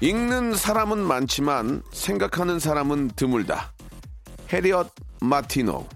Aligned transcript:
읽는 0.00 0.54
사람은 0.54 0.98
많지만 0.98 1.82
생각하는 1.90 2.60
사람은 2.60 3.10
드물다. 3.16 3.72
해리엇 4.52 4.92
마티노. 5.20 5.86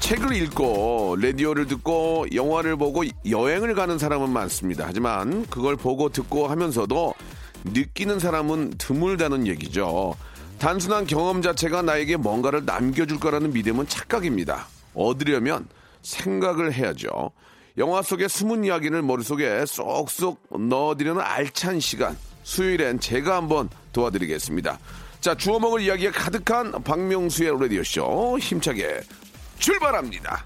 책을 0.00 0.32
읽고 0.32 1.16
라디오를 1.20 1.68
듣고 1.68 2.26
영화를 2.34 2.76
보고 2.76 3.04
여행을 3.28 3.76
가는 3.76 3.98
사람은 3.98 4.30
많습니다. 4.30 4.84
하지만 4.88 5.46
그걸 5.46 5.76
보고 5.76 6.08
듣고 6.08 6.48
하면서도 6.48 7.14
느끼는 7.66 8.18
사람은 8.18 8.72
드물다는 8.78 9.46
얘기죠. 9.46 10.16
단순한 10.58 11.06
경험 11.06 11.40
자체가 11.40 11.82
나에게 11.82 12.16
뭔가를 12.16 12.64
남겨줄 12.64 13.20
거라는 13.20 13.52
믿음은 13.52 13.86
착각입니다. 13.86 14.66
얻으려면 14.98 15.68
생각을 16.02 16.72
해야죠. 16.72 17.30
영화 17.76 18.02
속의 18.02 18.28
숨은 18.28 18.64
이야기를 18.64 19.02
머릿속에 19.02 19.64
쏙쏙 19.64 20.58
넣어드리는 20.68 21.20
알찬 21.20 21.80
시간. 21.80 22.16
수요일엔 22.42 22.98
제가 22.98 23.36
한번 23.36 23.68
도와드리겠습니다. 23.92 24.78
자, 25.20 25.34
주워 25.34 25.58
먹을 25.58 25.80
이야기가 25.82 26.12
가득한 26.12 26.82
박명수의 26.82 27.60
라디오쇼 27.60 28.38
힘차게 28.40 29.00
출발합니다. 29.58 30.44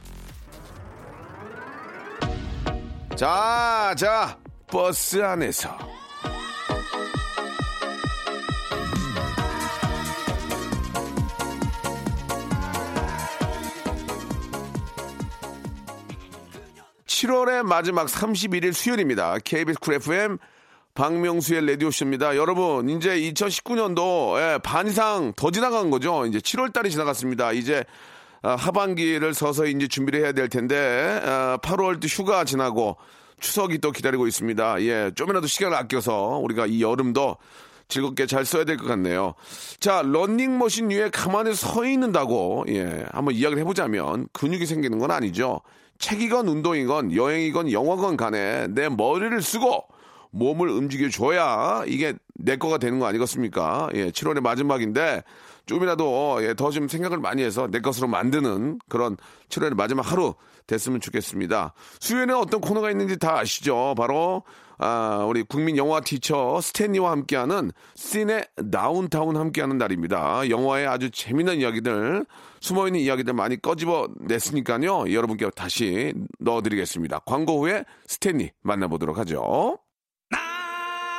자, 3.16 3.94
자, 3.96 4.38
버스 4.66 5.22
안에서. 5.22 6.01
7월의 17.22 17.62
마지막 17.62 18.08
31일 18.08 18.72
수요일입니다. 18.72 19.38
KBS 19.44 19.78
쿨 19.78 19.94
FM 19.94 20.38
박명수의 20.94 21.64
라디오쇼입니다. 21.68 22.36
여러분, 22.36 22.88
이제 22.88 23.10
2019년도 23.10 24.38
예, 24.38 24.58
반 24.58 24.88
이상 24.88 25.32
더 25.36 25.52
지나간 25.52 25.90
거죠. 25.90 26.26
이제 26.26 26.38
7월 26.40 26.72
달이 26.72 26.90
지나갔습니다. 26.90 27.52
이제 27.52 27.84
아, 28.42 28.56
하반기를 28.56 29.34
서서히 29.34 29.70
이제 29.70 29.86
준비를 29.86 30.20
해야 30.20 30.32
될 30.32 30.48
텐데 30.48 31.20
8월도 31.62 32.04
아, 32.04 32.08
휴가 32.08 32.44
지나고 32.44 32.96
추석이 33.38 33.78
또 33.78 33.92
기다리고 33.92 34.26
있습니다. 34.26 34.82
예, 34.82 35.12
좀이라도 35.14 35.46
시간을 35.46 35.76
아껴서 35.76 36.40
우리가 36.42 36.66
이 36.66 36.82
여름도 36.82 37.36
즐겁게 37.86 38.26
잘 38.26 38.44
써야 38.44 38.64
될 38.64 38.78
것 38.78 38.86
같네요. 38.86 39.34
자, 39.78 40.02
런닝머신 40.02 40.90
위에 40.90 41.10
가만히 41.10 41.54
서 41.54 41.84
있는다고, 41.84 42.64
예, 42.68 43.04
한번 43.12 43.34
이야기를 43.34 43.60
해보자면 43.62 44.26
근육이 44.32 44.66
생기는 44.66 44.98
건 44.98 45.12
아니죠. 45.12 45.60
책이건 46.02 46.48
운동이건 46.48 47.14
여행이건 47.14 47.70
영화건 47.70 48.16
간에 48.16 48.66
내 48.68 48.88
머리를 48.88 49.40
쓰고 49.40 49.84
몸을 50.32 50.68
움직여줘야 50.68 51.84
이게 51.86 52.14
내 52.42 52.56
거가 52.56 52.78
되는 52.78 52.98
거 52.98 53.06
아니겠습니까? 53.06 53.88
예, 53.94 54.10
7월의 54.10 54.40
마지막인데 54.40 55.22
조금이라도 55.66 56.38
예, 56.42 56.54
더 56.54 56.70
좀 56.72 56.88
생각을 56.88 57.18
많이 57.18 57.42
해서 57.42 57.68
내 57.70 57.80
것으로 57.80 58.08
만드는 58.08 58.78
그런 58.88 59.16
7월의 59.48 59.74
마지막 59.74 60.10
하루 60.10 60.34
됐으면 60.66 61.00
좋겠습니다. 61.00 61.74
수요일에 62.00 62.32
어떤 62.32 62.60
코너가 62.60 62.90
있는지 62.90 63.18
다 63.18 63.38
아시죠? 63.38 63.94
바로 63.96 64.42
아, 64.78 65.24
우리 65.28 65.42
국민 65.44 65.76
영화 65.76 66.00
티처 66.00 66.60
스탠리와 66.60 67.12
함께하는 67.12 67.70
씬의 67.94 68.46
다운타운 68.72 69.36
함께하는 69.36 69.78
날입니다. 69.78 70.48
영화의 70.50 70.88
아주 70.88 71.10
재미난 71.10 71.58
이야기들, 71.58 72.26
숨어있는 72.60 72.98
이야기들 72.98 73.32
많이 73.34 73.60
꺼집어 73.60 74.08
냈으니까요. 74.18 75.12
여러분께 75.12 75.50
다시 75.54 76.14
넣어드리겠습니다. 76.40 77.20
광고 77.20 77.60
후에 77.60 77.84
스탠리 78.06 78.50
만나보도록 78.62 79.18
하죠. 79.18 79.78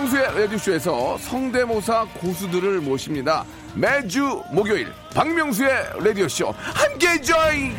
박명수의 0.00 0.40
라디오쇼에서 0.40 1.18
성대모사 1.18 2.06
고수들을 2.20 2.80
모십니다. 2.80 3.44
매주 3.74 4.42
목요일 4.50 4.88
박명수의 5.14 5.70
라디오쇼 6.02 6.54
함께 6.56 7.20
join! 7.20 7.76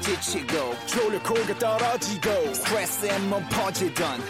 지치고, 0.00 0.74
떨어지고, 1.58 2.30
퍼지던, 3.50 4.20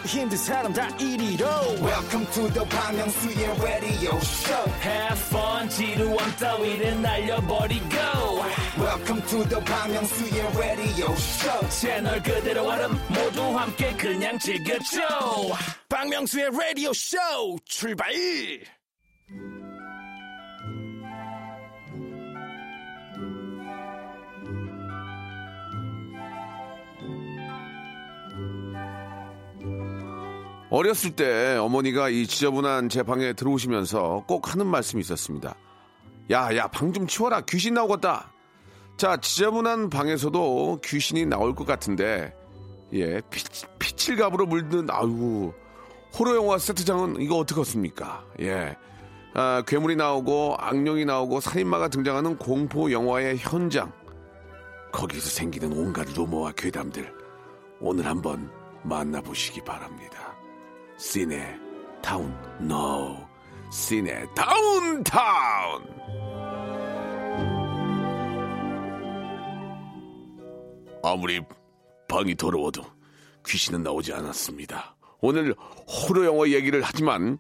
welcome 1.80 2.26
to 2.32 2.48
the 2.52 2.64
Bang 2.68 2.97
Myung-soo's 2.97 3.62
radio 3.62 4.18
show 4.18 4.70
Have 4.82 5.18
fun 5.30 5.68
지루함 5.68 6.36
따위를 6.41 7.00
날려버리고 7.00 7.97
welcome 8.78 9.21
to 9.22 9.44
the 9.49 9.61
Myung-soo's 9.61 10.56
radio 10.59 11.12
show 11.15 11.69
채널 11.69 12.22
그대로 12.22 12.65
얼음 12.69 12.93
모두 13.09 13.43
함께 13.59 13.93
그냥 13.97 14.39
즐겨줘 14.39 15.00
박명수의 15.89 16.50
라디오 16.53 16.93
쇼 16.93 17.16
출발 17.65 18.12
어렸을 30.71 31.13
때 31.16 31.57
어머니가 31.57 32.10
이 32.10 32.27
지저분한 32.27 32.91
제 32.91 33.03
방에 33.03 33.33
들어오시면서 33.33 34.24
꼭 34.27 34.53
하는 34.53 34.66
말씀이 34.66 35.01
있었습니다. 35.01 35.54
야, 36.31 36.54
야, 36.57 36.69
방 36.69 36.92
좀 36.92 37.07
치워라. 37.07 37.41
귀신 37.42 37.72
나오겠다. 37.74 38.31
자, 38.98 39.16
지저분한 39.16 39.91
방에서도 39.91 40.80
귀신이 40.83 41.24
나올 41.24 41.54
것 41.54 41.65
같은데, 41.65 42.34
예, 42.92 43.21
피, 43.30 43.45
피칠갑으로 43.78 44.47
물든, 44.47 44.91
아유, 44.91 45.53
호러 46.18 46.34
영화 46.34 46.59
세트장은 46.59 47.21
이거 47.21 47.36
어떻겠습니까? 47.36 48.24
예. 48.41 48.77
아, 49.34 49.62
괴물이 49.65 49.95
나오고, 49.95 50.56
악령이 50.59 51.04
나오고, 51.04 51.39
살인마가 51.39 51.86
등장하는 51.86 52.39
공포 52.39 52.91
영화의 52.91 53.39
현장. 53.39 53.92
거기서 54.91 55.30
생기는 55.30 55.72
온갖 55.72 56.09
루머와 56.16 56.50
괴담들. 56.56 57.15
오늘 57.80 58.04
한번 58.04 58.50
만나보시기 58.83 59.62
바랍니다. 59.62 60.34
시네 60.97 61.56
타운 62.03 62.34
노 62.59 63.16
시네 63.71 64.27
다운타운 64.34 65.97
아무리 71.09 71.41
방이 72.09 72.34
더러워도 72.37 72.83
귀신은 73.47 73.83
나오지 73.83 74.13
않았습니다. 74.13 74.97
오늘 75.21 75.55
호러 75.87 76.25
영화 76.25 76.49
얘기를 76.49 76.83
하지만 76.83 77.39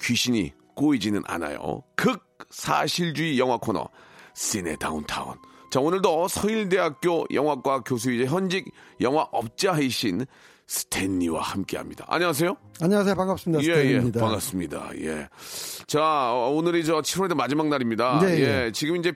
귀신이 0.00 0.52
꼬이지는 0.74 1.22
않아요. 1.26 1.82
극 1.96 2.26
사실주의 2.50 3.38
영화 3.38 3.56
코너 3.58 3.88
시네 4.34 4.76
다운타운. 4.76 5.36
자 5.70 5.80
오늘도 5.80 6.28
서일대학교 6.28 7.26
영화과 7.32 7.80
교수이자 7.80 8.32
현직 8.32 8.70
영화 9.00 9.22
업자이신 9.32 10.26
스탠리와 10.66 11.42
함께합니다. 11.42 12.06
안녕하세요. 12.08 12.56
안녕하세요. 12.80 13.14
반갑습니다. 13.16 13.64
예, 13.64 13.68
예, 13.68 13.82
스탠입니다. 13.88 14.20
반갑습니다. 14.20 14.90
예. 15.00 15.28
자, 15.88 16.32
어, 16.32 16.50
오늘이 16.54 16.84
저 16.84 17.00
7월의 17.00 17.34
마지막 17.34 17.66
날입니다. 17.68 18.20
네, 18.20 18.38
예, 18.38 18.66
예. 18.66 18.72
지금 18.72 18.96
이제 18.96 19.12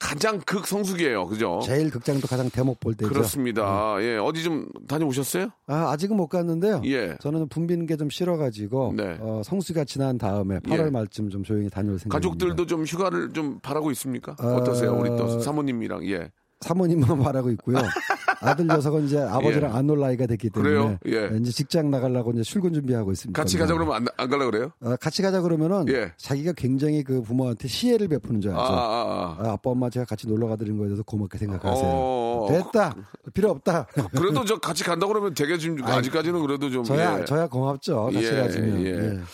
가장 0.00 0.40
극 0.46 0.66
성수기예요. 0.66 1.26
그죠? 1.26 1.60
제일 1.62 1.90
극장도 1.90 2.26
가장 2.26 2.48
대목 2.50 2.80
볼 2.80 2.94
때죠. 2.94 3.12
그렇습니다. 3.12 3.96
예, 4.00 4.16
어디 4.16 4.42
좀 4.42 4.66
다녀오셨어요? 4.88 5.50
아, 5.66 5.90
아직은 5.92 6.16
못 6.16 6.26
갔는데요. 6.28 6.80
예. 6.86 7.16
저는 7.20 7.48
붐비는 7.48 7.86
게 7.86 8.00
좀 8.00 8.08
싫어가지고 8.08 8.94
네. 8.96 9.18
어, 9.20 9.42
성수가 9.44 9.84
지난 9.84 10.16
다음에 10.16 10.58
8월 10.60 10.86
예. 10.86 10.90
말쯤 10.90 11.28
좀 11.28 11.44
조용히 11.44 11.68
다녀올 11.68 11.98
생각입니다. 11.98 12.16
가족들도 12.16 12.66
좀 12.66 12.84
휴가를 12.84 13.30
좀 13.34 13.60
바라고 13.60 13.90
있습니까? 13.90 14.34
어, 14.40 14.54
어떠세요? 14.54 14.94
우리 14.98 15.10
또 15.10 15.38
사모님이랑, 15.40 16.06
예. 16.08 16.30
사모님만 16.62 17.18
바라고 17.20 17.50
있고요. 17.52 17.76
아들 18.40 18.66
녀석은 18.66 19.04
이제 19.06 19.18
아버지랑 19.20 19.72
예. 19.72 19.76
안놀 19.76 20.00
나이가 20.00 20.26
됐기 20.26 20.50
때문에 20.50 20.70
그래요? 20.74 20.98
예. 21.32 21.36
이제 21.38 21.50
직장 21.52 21.90
나가려고 21.90 22.32
이제 22.32 22.42
출근 22.42 22.72
준비하고 22.72 23.12
있습니다. 23.12 23.40
같이 23.40 23.58
가자 23.58 23.74
그러면 23.74 23.94
안, 23.96 24.06
안 24.16 24.30
가려고 24.30 24.50
그래요? 24.50 24.72
어, 24.80 24.96
같이 24.96 25.22
가자 25.22 25.40
그러면은 25.40 25.86
예. 25.88 26.12
자기가 26.16 26.52
굉장히 26.56 27.02
그 27.04 27.20
부모한테 27.22 27.68
시혜를 27.68 28.08
베푸는 28.08 28.40
줄 28.40 28.52
아, 28.52 28.60
알죠. 28.60 28.72
아, 28.72 28.76
아. 28.76 29.36
아, 29.48 29.52
아 29.52 29.56
빠 29.56 29.70
엄마 29.70 29.90
제가 29.90 30.06
같이 30.06 30.26
놀러 30.26 30.48
가드린 30.48 30.78
거에 30.78 30.86
대해서 30.88 31.02
고맙게 31.02 31.36
생각하세요. 31.38 31.86
어. 31.86 32.46
됐다 32.48 32.94
필요 33.34 33.50
없다. 33.50 33.86
그래도 34.16 34.44
저 34.44 34.58
같이 34.58 34.82
간다 34.84 35.06
그러면 35.06 35.34
되게 35.34 35.58
지금 35.58 35.84
아직까지는 35.84 36.40
그래도 36.40 36.70
좀. 36.70 36.82
저야 36.84 37.20
예. 37.20 37.24
저야 37.24 37.46
고맙죠. 37.46 38.04
같이 38.12 38.24
예, 38.26 38.30
가시면. 38.40 39.24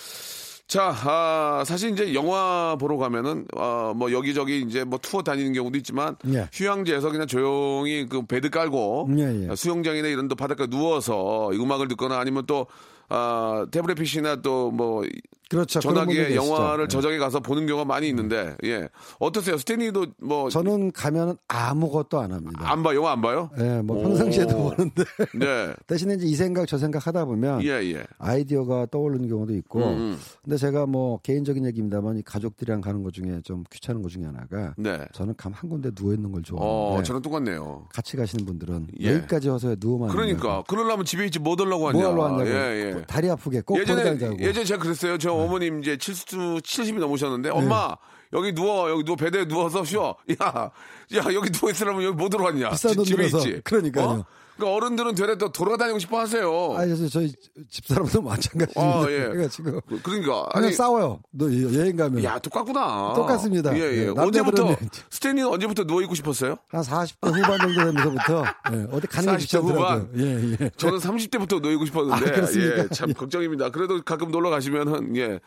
자, 0.68 0.92
아, 1.04 1.62
사실 1.64 1.92
이제 1.92 2.12
영화 2.12 2.76
보러 2.78 2.96
가면은 2.96 3.46
어, 3.56 3.92
뭐 3.94 4.10
여기저기 4.10 4.62
이제 4.62 4.82
뭐 4.82 4.98
투어 5.00 5.22
다니는 5.22 5.52
경우도 5.52 5.78
있지만 5.78 6.16
예. 6.32 6.48
휴양지에서 6.52 7.12
그냥 7.12 7.28
조용히 7.28 8.06
그 8.08 8.26
베드 8.26 8.50
깔고 8.50 9.10
예, 9.16 9.48
예. 9.50 9.54
수영장이나 9.54 10.08
이런 10.08 10.26
데 10.26 10.34
바닷가에 10.34 10.66
누워서 10.66 11.50
음악을 11.52 11.86
듣거나 11.88 12.18
아니면 12.18 12.44
또 12.46 12.66
아, 13.08 13.64
태블릿 13.70 13.96
PC나 13.96 14.42
또 14.42 14.72
뭐 14.72 15.04
그렇죠. 15.50 15.80
전화기에. 15.80 16.34
영화를 16.34 16.84
예. 16.84 16.88
저장해 16.88 17.18
가서 17.18 17.40
보는 17.40 17.66
경우가 17.66 17.84
많이 17.84 18.08
있는데 18.08 18.56
예 18.64 18.88
어떠세요 19.18 19.58
스탠리도 19.58 20.06
뭐안 20.20 20.50
저는 20.50 20.92
가면은 20.92 21.36
아무것도 21.48 22.18
안 22.20 22.32
합니다. 22.32 22.76
봐 22.82 22.94
영화 22.94 23.12
안 23.12 23.20
봐요? 23.20 23.50
예, 23.58 23.80
뭐 23.82 23.98
오. 23.98 24.02
평상시에도 24.02 24.56
보는데 24.56 25.04
네, 25.34 25.74
대신에 25.86 26.14
이제 26.14 26.26
이 26.26 26.34
생각 26.34 26.66
저 26.66 26.78
생각 26.78 27.06
하다 27.06 27.24
보면 27.24 27.62
예 27.64 27.70
예. 27.92 28.04
아이디어가 28.18 28.86
떠오르는 28.90 29.28
경우도 29.28 29.54
있고. 29.54 29.80
음, 29.80 29.84
음. 29.96 30.18
근데 30.44 30.56
제가 30.56 30.86
뭐 30.86 31.18
개인적인 31.22 31.64
얘기입니다만 31.66 32.18
이 32.18 32.22
가족들이랑 32.22 32.80
가는 32.80 33.02
것 33.02 33.12
중에 33.12 33.40
좀 33.44 33.64
귀찮은 33.70 34.02
것 34.02 34.08
중에 34.10 34.24
하나가 34.24 34.74
네. 34.76 34.98
저는 35.12 35.34
감 35.36 35.52
한 35.56 35.70
군데 35.70 35.90
누워 35.92 36.12
있는 36.12 36.30
걸 36.32 36.40
어, 36.40 36.42
좋아하는데 36.44 37.02
저랑 37.04 37.22
똑같네요. 37.22 37.86
같이 37.90 38.16
가시는 38.16 38.44
분들은 38.44 38.88
예. 39.00 39.14
여기까지 39.14 39.48
와서 39.48 39.74
누워만 39.80 40.10
그러니까 40.10 40.62
그러려면 40.68 41.06
집에 41.06 41.24
있지 41.24 41.38
뭐 41.38 41.56
하려고 41.58 41.88
하냐. 41.88 41.98
뭐 41.98 42.10
하러 42.10 42.22
왔냐고 42.22 42.50
예, 42.50 42.94
예. 42.98 43.02
다리 43.06 43.30
아프게 43.30 43.62
꼭 43.62 43.78
예전에 43.78 44.18
네. 44.18 44.36
예전에 44.38 44.64
제가 44.66 44.82
그랬어요. 44.82 45.16
저 45.16 45.32
어머님 45.44 45.80
이제 45.80 45.96
70, 45.96 46.26
70이 46.62 46.98
넘으셨는데 46.98 47.50
엄마 47.50 47.96
여기 48.32 48.52
누워 48.54 48.90
여기 48.90 49.04
누워 49.04 49.16
베드에 49.16 49.46
누워서 49.46 49.84
쉬어. 49.84 50.16
야, 50.42 50.70
야 51.14 51.34
여기 51.34 51.50
누워 51.50 51.70
있으라면 51.70 52.02
여기 52.02 52.16
못 52.16 52.28
들어왔냐? 52.28 52.70
비싼 52.70 52.94
돈 52.94 53.04
집에 53.04 53.28
들어서. 53.28 53.38
있지. 53.48 53.60
그러니까요. 53.64 54.04
어? 54.06 54.24
그러니까 54.56 54.74
어른들은 54.74 55.14
되레 55.14 55.36
또 55.36 55.52
돌아다니고 55.52 55.98
싶어 55.98 56.18
하세요. 56.18 56.74
아니 56.78 56.86
그래서 56.94 57.08
저희 57.08 57.30
집사람도 57.68 58.22
마찬가지입니다. 58.22 58.80
아, 58.80 59.06
예. 59.10 59.28
그- 59.28 60.00
그러니까 60.02 60.46
그냥 60.46 60.46
아니 60.54 60.72
싸워요. 60.72 61.20
너 61.30 61.44
여행 61.74 61.94
가면 61.94 62.24
야 62.24 62.38
똑같구나. 62.38 63.12
똑같습니다. 63.14 63.76
예, 63.76 63.82
예. 63.82 63.96
예, 64.04 64.08
언제부터 64.08 64.64
남자들은 64.64 64.88
스탠리는 65.10 65.46
언제부터 65.50 65.84
누워 65.84 66.00
있고 66.02 66.14
싶었어요? 66.14 66.56
한 66.70 66.80
40대 66.80 67.34
후반 67.36 67.58
정도 67.58 67.74
되면서부터 67.84 68.44
예, 68.72 68.86
어디 68.92 69.06
가는 69.08 69.26
게 69.32 69.36
40대 69.36 69.40
귀찮더라고요. 69.40 70.08
예, 70.16 70.56
예. 70.64 70.70
저는 70.78 70.98
30대부터 71.00 71.60
놓이고 71.60 71.84
싶었는데 71.84 72.40
아? 72.40 72.46
예, 72.56 72.88
참 72.94 73.12
걱정입니다. 73.12 73.68
그래도 73.68 74.00
가끔 74.02 74.30
놀러 74.30 74.48
가시면 74.48 74.88
은 74.88 75.16
예. 75.18 75.38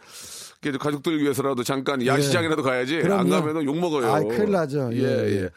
가족들을 0.62 1.22
위해서라도 1.22 1.64
잠깐 1.64 2.06
야시장이라도 2.06 2.62
가야지 2.64 2.96
안 2.96 3.00
예. 3.00 3.04
그럼요. 3.04 3.30
가면은 3.30 3.64
욕 3.64 3.78
먹어요. 3.78 4.12
아이, 4.12 4.24
큰일 4.28 4.52
나죠. 4.52 4.90
예, 4.94 4.98
예, 4.98 5.44
예. 5.44 5.50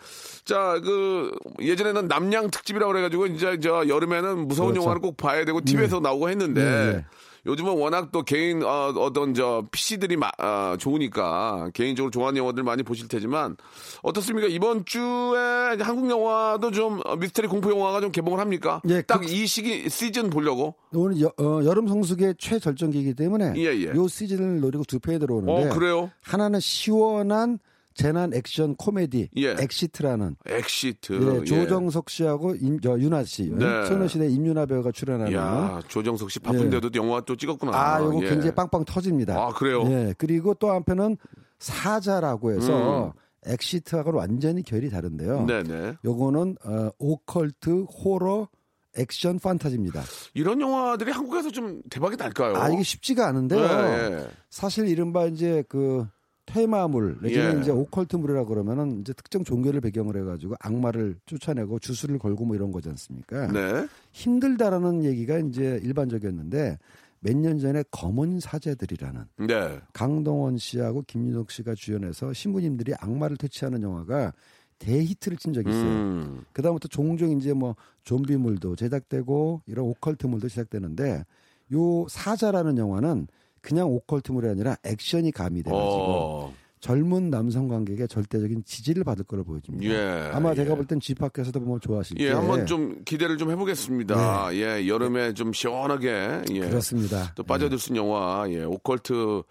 자, 0.44 0.80
그 0.82 1.32
예전에는 1.60 2.06
남양 2.08 2.50
특집이라고 2.50 2.92
그래 2.92 3.02
가지고 3.02 3.26
이제 3.26 3.58
저 3.60 3.86
여름에는 3.88 4.46
무서운 4.46 4.70
그렇죠. 4.70 4.82
영화를 4.84 5.00
꼭 5.00 5.16
봐야 5.16 5.44
되고 5.44 5.60
TV에서 5.60 6.00
나오고 6.00 6.28
했는데 6.30 6.64
네, 6.64 6.92
네. 6.92 7.04
요즘은 7.44 7.72
워낙 7.76 8.10
또 8.12 8.22
개인 8.22 8.62
어, 8.62 8.92
어떤 8.96 9.34
저 9.34 9.66
PC들이 9.72 10.16
마, 10.16 10.30
아, 10.38 10.76
좋으니까 10.78 11.70
개인적으로 11.74 12.10
좋아하는 12.12 12.38
영화들 12.38 12.62
많이 12.62 12.84
보실 12.84 13.08
테지만 13.08 13.56
어떻습니까? 14.02 14.46
이번 14.46 14.84
주에 14.84 15.76
한국 15.80 16.08
영화도 16.08 16.70
좀 16.70 17.00
어, 17.04 17.16
미스터리 17.16 17.48
공포 17.48 17.70
영화가 17.70 18.00
좀 18.00 18.12
개봉을 18.12 18.38
합니까? 18.38 18.80
예, 18.88 19.02
딱 19.02 19.18
그- 19.18 19.24
이 19.28 19.46
시기 19.46 19.88
시즌 19.90 20.30
보려고. 20.30 20.76
오늘 20.94 21.20
여, 21.20 21.32
름 21.74 21.88
성수기의 21.88 22.36
최절정기이기 22.38 23.14
때문에 23.14 23.54
예, 23.56 23.64
예. 23.74 23.86
요 23.88 24.06
시즌을 24.06 24.60
노리고 24.60 24.84
두 24.84 25.00
편이 25.00 25.18
들어오는데 25.18 25.70
어, 25.70 25.74
그래요? 25.74 26.10
하나는 26.22 26.60
시원한 26.60 27.58
재난 27.94 28.32
액션 28.34 28.74
코미디 28.76 29.30
예. 29.36 29.56
엑시트라는 29.58 30.36
엑시트. 30.46 31.12
예, 31.12 31.40
예. 31.40 31.44
조정석 31.44 32.10
씨하고 32.10 32.54
임, 32.56 32.80
저, 32.80 32.98
윤아 32.98 33.24
씨, 33.24 33.50
네. 33.50 33.86
소녀시대 33.86 34.28
임윤아 34.28 34.66
배우가 34.66 34.92
출연하는 34.92 35.32
야, 35.34 35.80
조정석 35.88 36.30
씨 36.30 36.38
바쁜데도 36.40 36.90
영화 36.94 37.20
또 37.20 37.36
찍었구나. 37.36 37.72
아, 37.74 38.02
요거 38.02 38.24
예. 38.24 38.28
굉장히 38.28 38.54
빵빵 38.54 38.84
터집니다. 38.84 39.34
아, 39.36 39.48
그래요? 39.52 39.82
예. 39.86 40.14
그리고 40.18 40.54
또 40.54 40.70
한편은 40.70 41.16
사자라고 41.58 42.52
해서 42.52 43.06
음. 43.06 43.12
엑시트하고는 43.46 44.18
완전히 44.18 44.62
결이 44.62 44.90
다른데요. 44.90 45.46
네네. 45.46 45.94
요거는 46.04 46.56
어, 46.64 46.90
오컬트 46.98 47.84
호러 47.84 48.48
액션 48.96 49.38
판타지입니다. 49.38 50.02
이런 50.34 50.60
영화들이 50.60 51.10
한국에서 51.12 51.50
좀 51.50 51.82
대박이 51.90 52.16
날까요? 52.16 52.56
아 52.56 52.68
이게 52.68 52.82
쉽지가 52.82 53.26
않은데요. 53.26 53.60
예, 53.62 54.14
예. 54.18 54.26
사실 54.50 54.86
이른바 54.86 55.26
이제 55.26 55.64
그 55.68 56.06
테마물 56.46 57.18
내지는 57.22 57.56
예. 57.56 57.60
이제 57.60 57.70
오컬트물이라 57.70 58.44
그러면은 58.44 59.00
이제 59.00 59.12
특정 59.12 59.44
종교를 59.44 59.80
배경으로 59.80 60.20
해가지고 60.20 60.56
악마를 60.60 61.16
쫓아내고 61.26 61.78
주술을 61.78 62.18
걸고 62.18 62.44
뭐 62.44 62.56
이런 62.56 62.72
거지 62.72 62.88
않습니까? 62.88 63.46
네. 63.52 63.86
힘들다라는 64.12 65.04
얘기가 65.04 65.38
이제 65.38 65.80
일반적이었는데 65.82 66.78
몇 67.20 67.36
년 67.36 67.58
전에 67.60 67.84
검은 67.92 68.40
사제들이라는 68.40 69.24
네. 69.46 69.80
강동원 69.92 70.58
씨하고 70.58 71.04
김윤석 71.06 71.52
씨가 71.52 71.74
주연해서 71.76 72.32
신부님들이 72.32 72.94
악마를 72.98 73.36
퇴치하는 73.36 73.82
영화가 73.82 74.32
대히트를 74.80 75.38
친 75.38 75.52
적이 75.52 75.70
있어요. 75.70 75.84
음. 75.84 76.44
그다음부터 76.52 76.88
종종 76.88 77.30
이제 77.30 77.52
뭐 77.52 77.76
좀비물도 78.02 78.74
제작되고 78.74 79.62
이런 79.66 79.86
오컬트물도 79.86 80.48
제작되는데 80.48 81.24
요 81.72 82.06
사자라는 82.08 82.76
영화는 82.78 83.28
그냥 83.62 83.88
오컬트물이 83.88 84.48
아니라 84.48 84.76
액션이 84.84 85.32
가미돼가지고 85.32 85.80
어. 85.80 86.54
젊은 86.80 87.30
남성 87.30 87.68
관객의 87.68 88.08
절대적인 88.08 88.64
지지를 88.66 89.04
받을 89.04 89.24
거로 89.24 89.44
보여집니다. 89.44 89.94
예. 89.94 90.30
아마 90.32 90.50
예. 90.50 90.54
제가 90.56 90.74
볼 90.74 90.84
땐 90.86 90.98
집합에서도 90.98 91.60
보면 91.60 91.80
좋아하실 91.80 92.18
예, 92.18 92.24
게 92.26 92.32
한번 92.32 92.66
좀 92.66 93.02
기대를 93.04 93.38
좀 93.38 93.52
해보겠습니다. 93.52 94.50
예, 94.56 94.88
여름에 94.88 95.32
좀 95.34 95.52
시원하게 95.52 96.42
예. 96.50 96.60
네. 96.60 96.68
그렇습니다. 96.68 97.32
또 97.36 97.44
빠져들 97.44 97.78
수 97.78 97.92
있는 97.92 98.02
영화, 98.04 98.44
예, 98.50 98.64
오컬트 98.64 99.42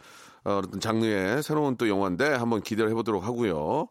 어, 0.44 0.52
어떤 0.58 0.80
장르의 0.82 1.42
새로운 1.42 1.78
또 1.78 1.88
영화인데 1.88 2.26
한번 2.28 2.62
기대를 2.62 2.90
해보도록 2.92 3.24
하고요. 3.24 3.88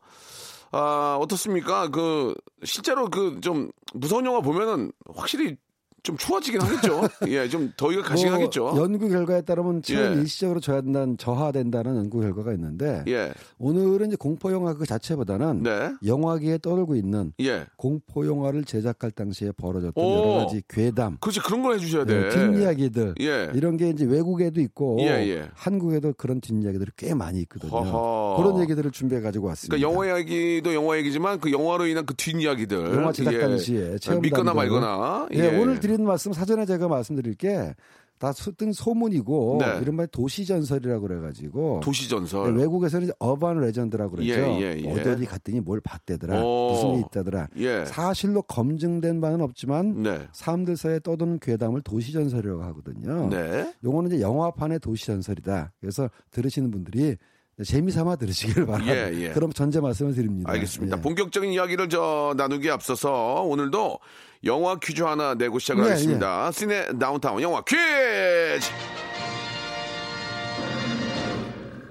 아 0.73 1.17
어떻습니까? 1.21 1.89
그 1.89 2.35
실제로 2.65 3.09
그 3.09 3.41
좀 3.41 3.71
무서운 3.95 4.27
영화 4.27 4.41
보면은 4.41 4.93
확실히 5.15 5.57
좀 6.03 6.17
추워지긴 6.17 6.61
하겠죠. 6.61 7.03
예, 7.29 7.49
좀 7.49 7.73
더위가 7.77 8.03
가시긴 8.03 8.33
뭐 8.33 8.41
하겠죠. 8.41 8.75
연구 8.77 9.09
결과에 9.09 9.43
따르면 9.43 9.83
체온 9.83 10.17
예. 10.17 10.21
일시적으로 10.21 10.61
저하된다는, 10.61 11.17
저하된다는 11.19 11.97
연구 11.97 12.21
결과가 12.21 12.53
있는데 12.53 13.05
예, 13.09 13.33
오늘은 13.59 14.09
이제 14.09 14.17
공포 14.17 14.53
영화 14.53 14.75
그 14.75 14.87
자체보다는 14.87 15.63
네, 15.63 15.93
영화계에 16.05 16.59
떠돌고 16.59 16.97
있는 16.97 17.33
예. 17.41 17.67
공포 17.77 18.27
영화를 18.27 18.65
제작할 18.65 19.11
당시에 19.11 19.53
벌어졌던 19.53 20.03
오. 20.05 20.11
여러 20.11 20.45
가지 20.45 20.63
괴담, 20.69 21.17
그렇지 21.21 21.41
그런 21.41 21.63
걸 21.63 21.75
해주셔야 21.75 22.05
돼. 22.05 22.21
네, 22.21 22.29
뒷이야기들 22.31 23.15
예. 23.21 23.51
이런 23.55 23.77
게 23.77 23.91
이제 23.91 24.05
외국에도 24.05 24.61
있고 24.61 24.99
예, 25.01 25.07
예. 25.29 25.49
한국에도 25.55 26.13
그런 26.17 26.41
뒷이야기들이 26.41 26.91
꽤 26.97 27.15
많이 27.15 27.41
있거든요. 27.43 27.71
허허. 27.71 28.43
그런 28.43 28.61
얘기들을 28.63 28.91
준비해 28.91 29.21
가지고 29.21 29.49
왔습니다. 29.49 29.77
그러니까 29.77 29.91
영화 29.91 30.19
얘기도 30.19 30.75
영화 30.75 30.97
얘기지만 30.99 31.41
그 31.41 31.51
영화로 31.53 31.87
인한 31.87 32.07
그 32.07 32.15
뒷이야기들 32.15 32.95
영화 32.95 33.13
제작 33.13 33.35
예. 33.35 33.39
당시에 33.41 33.99
체험 33.99 34.21
믿거나. 34.21 34.51
말거나 34.55 35.29
예, 35.33 35.59
오늘 35.59 35.79
드리는 35.91 36.07
말씀 36.07 36.33
사전에 36.33 36.67
제가 36.67 36.89
말씀드릴 36.89 37.35
게 37.35 37.75
다 38.21 38.33
뜬 38.59 38.73
소문이고 38.75 39.59
네. 39.61 39.79
이른바 39.81 40.05
도시 40.05 40.45
전설이라고 40.45 41.09
그래가지고 41.09 41.81
도시 41.83 42.07
전설. 42.07 42.53
네, 42.53 42.61
외국에서는 42.61 43.05
이제 43.07 43.15
urban 43.19 43.59
legend라고 43.61 44.17
그러죠. 44.17 44.29
예, 44.31 44.61
예, 44.61 44.83
예. 44.85 44.93
어디 44.93 45.09
어디 45.09 45.25
갔더니 45.25 45.61
뭘 45.61 45.81
봤대더라. 45.81 46.45
오. 46.45 46.71
무슨 46.71 46.89
일이 46.91 47.05
있다더라. 47.07 47.49
예. 47.57 47.87
사실로 47.87 48.43
검증된 48.43 49.23
바는 49.23 49.41
없지만 49.41 50.03
네. 50.03 50.29
사람들 50.33 50.77
사이에 50.77 51.01
떠도는 51.01 51.39
괴담을 51.39 51.81
도시 51.81 52.13
전설이라고 52.13 52.63
하거든요. 52.65 53.31
네. 53.31 53.73
요거는 53.83 54.13
이제 54.13 54.21
영화판의 54.21 54.81
도시 54.81 55.07
전설이다. 55.07 55.73
그래서 55.81 56.11
들으시는 56.31 56.71
분들이 56.71 57.17
재미삼아 57.65 58.17
들으시길 58.17 58.67
바랍니다. 58.67 58.95
예, 58.95 59.15
예. 59.15 59.29
그럼 59.31 59.51
전제 59.53 59.81
말씀을 59.81 60.15
드립니다. 60.15 60.51
알겠습니다. 60.53 60.99
예. 60.99 61.01
본격적인 61.01 61.53
이야기를 61.53 61.89
저 61.89 62.35
나누기에 62.37 62.71
앞서서 62.71 63.43
오늘도 63.45 63.99
영화 64.45 64.77
퀴즈 64.77 65.03
하나 65.03 65.35
내고 65.35 65.59
시작을 65.59 65.85
예, 65.85 65.89
하겠습니다. 65.89 66.51
시네 66.53 66.99
다운타운 66.99 67.43
영화 67.43 67.63
퀴즈! 67.63 68.67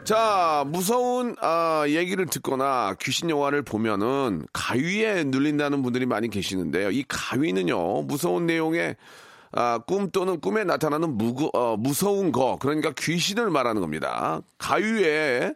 자, 0.03 0.63
무서운 0.65 1.35
아, 1.39 1.83
얘기를 1.87 2.25
듣거나 2.25 2.95
귀신 2.99 3.29
영화를 3.29 3.61
보면은 3.61 4.47
가위에 4.53 5.25
눌린다는 5.25 5.83
분들이 5.83 6.07
많이 6.07 6.29
계시는데요. 6.29 6.89
이 6.89 7.05
가위는요, 7.07 8.01
무서운 8.03 8.47
내용의 8.47 8.95
아, 9.51 9.79
꿈 9.85 10.09
또는 10.09 10.39
꿈에 10.39 10.63
나타나는 10.63 11.15
무거, 11.15 11.51
어, 11.53 11.77
무서운 11.77 12.31
거, 12.31 12.57
그러니까 12.59 12.91
귀신을 12.97 13.51
말하는 13.51 13.81
겁니다. 13.81 14.41
가위에 14.57 15.53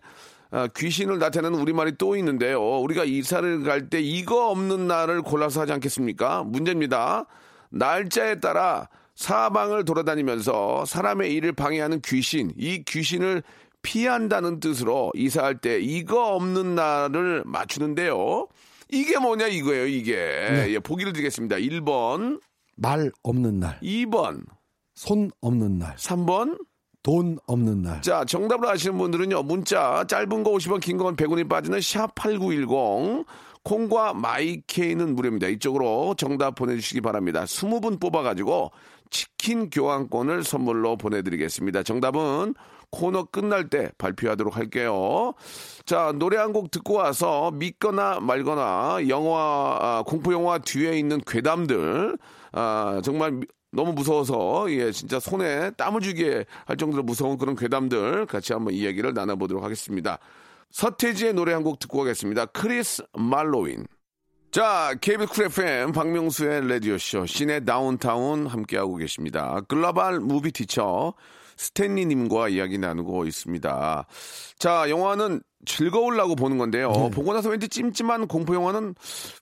아, 0.53 0.67
귀신을 0.67 1.17
나타내는 1.17 1.59
우리말이 1.59 1.93
또 1.97 2.15
있는데요. 2.15 2.61
우리가 2.79 3.05
이사를 3.05 3.63
갈 3.63 3.89
때 3.89 3.99
이거 3.99 4.49
없는 4.51 4.87
날을 4.87 5.23
골라서 5.23 5.61
하지 5.61 5.73
않겠습니까? 5.73 6.43
문제입니다. 6.43 7.25
날짜에 7.71 8.39
따라 8.39 8.87
사방을 9.15 9.83
돌아다니면서 9.83 10.85
사람의 10.85 11.33
일을 11.33 11.53
방해하는 11.53 12.01
귀신, 12.05 12.51
이 12.55 12.83
귀신을 12.83 13.41
피한다는 13.81 14.59
뜻으로 14.59 15.11
이사할 15.15 15.57
때 15.57 15.79
이거 15.79 16.35
없는 16.35 16.75
날을 16.75 17.43
맞추는데요. 17.45 18.47
이게 18.89 19.17
뭐냐 19.17 19.47
이거예요, 19.47 19.87
이게. 19.87 20.13
예, 20.69 20.79
보기를 20.79 21.13
드리겠습니다. 21.13 21.55
1번, 21.57 22.39
말 22.75 23.11
없는 23.23 23.59
날, 23.59 23.79
2번, 23.81 24.43
손 24.93 25.31
없는 25.41 25.79
날, 25.79 25.95
3번, 25.95 26.59
돈 27.03 27.37
없는 27.47 27.81
날. 27.81 28.01
자, 28.01 28.23
정답을 28.25 28.67
아시는 28.69 28.97
분들은요, 28.97 29.43
문자, 29.43 30.05
짧은 30.07 30.43
거 30.43 30.51
50원, 30.51 30.79
긴 30.81 30.97
건 30.97 31.15
100원이 31.15 31.49
빠지는 31.49 31.79
샵8910, 31.79 33.25
콩과 33.63 34.13
마이케이는 34.13 35.15
무료입니다. 35.15 35.47
이쪽으로 35.47 36.15
정답 36.17 36.55
보내주시기 36.55 37.01
바랍니다. 37.01 37.43
20분 37.43 37.99
뽑아가지고 37.99 38.71
치킨 39.09 39.69
교환권을 39.69 40.43
선물로 40.43 40.97
보내드리겠습니다. 40.97 41.83
정답은 41.83 42.55
코너 42.89 43.23
끝날 43.25 43.69
때 43.69 43.89
발표하도록 43.97 44.55
할게요. 44.55 45.33
자, 45.85 46.13
노래 46.15 46.37
한 46.37 46.53
곡 46.53 46.71
듣고 46.71 46.93
와서 46.95 47.51
믿거나 47.51 48.19
말거나 48.21 48.99
영화, 49.09 49.77
아, 49.81 50.03
공포영화 50.05 50.59
뒤에 50.59 50.97
있는 50.99 51.19
괴담들, 51.25 52.17
아, 52.51 53.01
정말 53.03 53.31
미- 53.31 53.47
너무 53.73 53.93
무서워서 53.93 54.71
예 54.71 54.91
진짜 54.91 55.19
손에 55.19 55.71
땀을 55.71 56.01
쥐게 56.01 56.45
할 56.65 56.77
정도로 56.77 57.03
무서운 57.03 57.37
그런 57.37 57.55
괴담들 57.55 58.25
같이 58.27 58.53
한번 58.53 58.73
이야기를 58.73 59.13
나눠보도록 59.13 59.63
하겠습니다. 59.63 60.19
서태지의 60.71 61.33
노래 61.33 61.53
한 61.53 61.63
곡 61.63 61.79
듣고 61.79 61.99
가겠습니다. 61.99 62.45
크리스 62.47 63.03
말로윈. 63.13 63.85
자, 64.51 64.93
KBS 65.01 65.33
쿨 65.33 65.45
FM 65.45 65.91
박명수의 65.93 66.67
라디오쇼 66.69 67.25
시네 67.25 67.63
다운타운 67.65 68.45
함께하고 68.47 68.97
계십니다. 68.97 69.61
글로벌 69.67 70.19
movie 70.19 70.51
teacher 70.51 71.13
스탠리님과 71.57 72.49
이야기 72.49 72.77
나누고 72.77 73.25
있습니다. 73.25 74.05
자, 74.59 74.89
영화는 74.89 75.41
즐거우려고 75.65 76.35
보는 76.35 76.57
건데요. 76.57 76.91
보고 77.11 77.33
나서 77.33 77.49
왠지 77.49 77.67
찜찜한 77.67 78.27
공포 78.27 78.55
영화는 78.55 78.95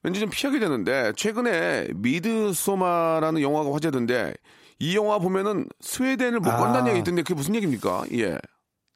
왠지 0.04 0.20
좀 0.20 0.30
피하게 0.30 0.60
되는데 0.60 1.14
최근에 1.16 1.90
미드소마라는 1.96 3.42
영화가 3.42 3.74
화제던데 3.74 4.34
이 4.80 4.96
영화 4.96 5.20
보면은 5.20 5.68
스웨덴을 5.80 6.40
못 6.40 6.50
아. 6.50 6.58
간다는 6.58 6.90
얘기 6.90 7.00
있던데 7.00 7.22
그게 7.22 7.36
무슨 7.36 7.56
얘기입니까? 7.56 8.04
예. 8.14 8.38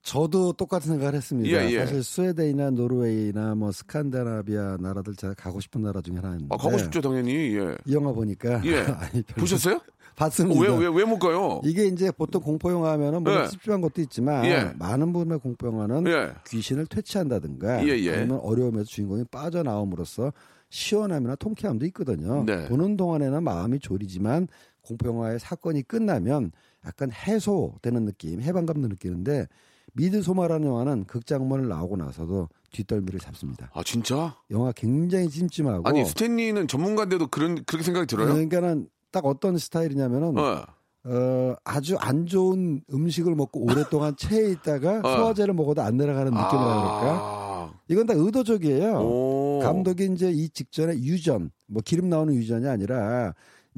저도 0.01 0.53
똑같은 0.53 0.91
생각을 0.91 1.15
했습니다. 1.15 1.49
예, 1.49 1.69
예. 1.71 1.79
사실 1.79 2.03
스웨덴이나 2.03 2.69
노르웨이나 2.69 3.55
뭐 3.55 3.71
스칸다나비아 3.71 4.77
나라들 4.79 5.15
제가 5.15 5.33
가고 5.33 5.59
싶은 5.59 5.81
나라 5.81 5.99
중에 6.01 6.17
하나인데. 6.17 6.47
아, 6.51 6.57
가고 6.57 6.77
싶죠, 6.77 7.01
당연히. 7.01 7.55
예. 7.55 7.75
이 7.85 7.93
영화 7.93 8.11
보니까 8.11 8.63
예. 8.65 8.81
아니, 8.85 9.23
보셨어요? 9.23 9.79
봤습니다. 10.15 10.61
왜, 10.61 10.69
왜, 10.69 10.87
왜 10.87 11.03
못 11.05 11.19
가요? 11.19 11.61
이게 11.63 11.85
이제 11.85 12.11
보통 12.11 12.41
공포 12.41 12.71
영화 12.71 12.91
하면은 12.93 13.23
뭐 13.23 13.33
예. 13.33 13.47
찝찝한 13.47 13.81
것도 13.81 14.01
있지만 14.01 14.45
예. 14.45 14.71
많은 14.77 15.11
부분의 15.13 15.39
공포 15.39 15.67
영화는 15.67 16.07
예. 16.07 16.33
귀신을 16.47 16.87
퇴치한다든가 16.87 17.85
예, 17.87 17.97
예. 17.99 18.15
아니면 18.15 18.39
어려움에서 18.41 18.85
주인공이 18.85 19.25
빠져나옴으로써 19.25 20.31
시원함이나 20.69 21.35
통쾌함도 21.35 21.85
있거든요. 21.87 22.43
네. 22.45 22.65
보는 22.67 22.97
동안에는 22.97 23.43
마음이 23.43 23.79
졸이지만 23.79 24.47
공포 24.81 25.07
영화의 25.09 25.39
사건이 25.39 25.83
끝나면 25.83 26.51
약간 26.85 27.11
해소되는 27.11 28.05
느낌, 28.05 28.41
해방감도 28.41 28.87
느끼는데 28.87 29.47
미드 29.93 30.21
소마라는 30.21 30.67
영화는 30.67 31.05
극장문을 31.05 31.67
나오고 31.69 31.95
나서도 31.97 32.49
뒷덜미를 32.71 33.19
잡습니다. 33.19 33.71
아, 33.73 33.81
진짜? 33.83 34.35
영화 34.51 34.71
굉장히 34.73 35.29
찜찜하고 35.29 35.87
아니, 35.87 36.03
스탠리는 36.05 36.67
전문가인데도 36.67 37.27
그런, 37.27 37.63
그렇게 37.63 37.83
생각이 37.83 38.05
들어요? 38.05 38.27
그러니까는 38.27 38.89
딱 39.15 39.25
어떤 39.25 39.57
스타일이냐면은 39.57 40.37
어. 40.37 40.65
어, 41.05 41.55
아주 41.63 41.95
안 41.99 42.25
좋은 42.25 42.81
음식을 42.91 43.33
먹고 43.33 43.61
오랫동안 43.63 44.13
체해 44.19 44.51
있다가 44.51 44.99
어. 45.05 45.17
소화제를 45.17 45.53
먹어도 45.53 45.81
안 45.81 45.95
내려가는 45.95 46.33
느낌이라 46.33 46.49
그럴까? 46.49 47.19
아. 47.21 47.73
이건 47.87 48.07
다 48.07 48.13
의도적이에요. 48.13 48.97
오. 48.99 49.59
감독이 49.63 50.09
이제 50.11 50.29
이 50.31 50.49
직전에 50.49 50.95
유전, 50.95 51.49
뭐 51.65 51.81
기름 51.85 52.09
나오는 52.09 52.33
유전이 52.33 52.67
아니라 52.67 53.33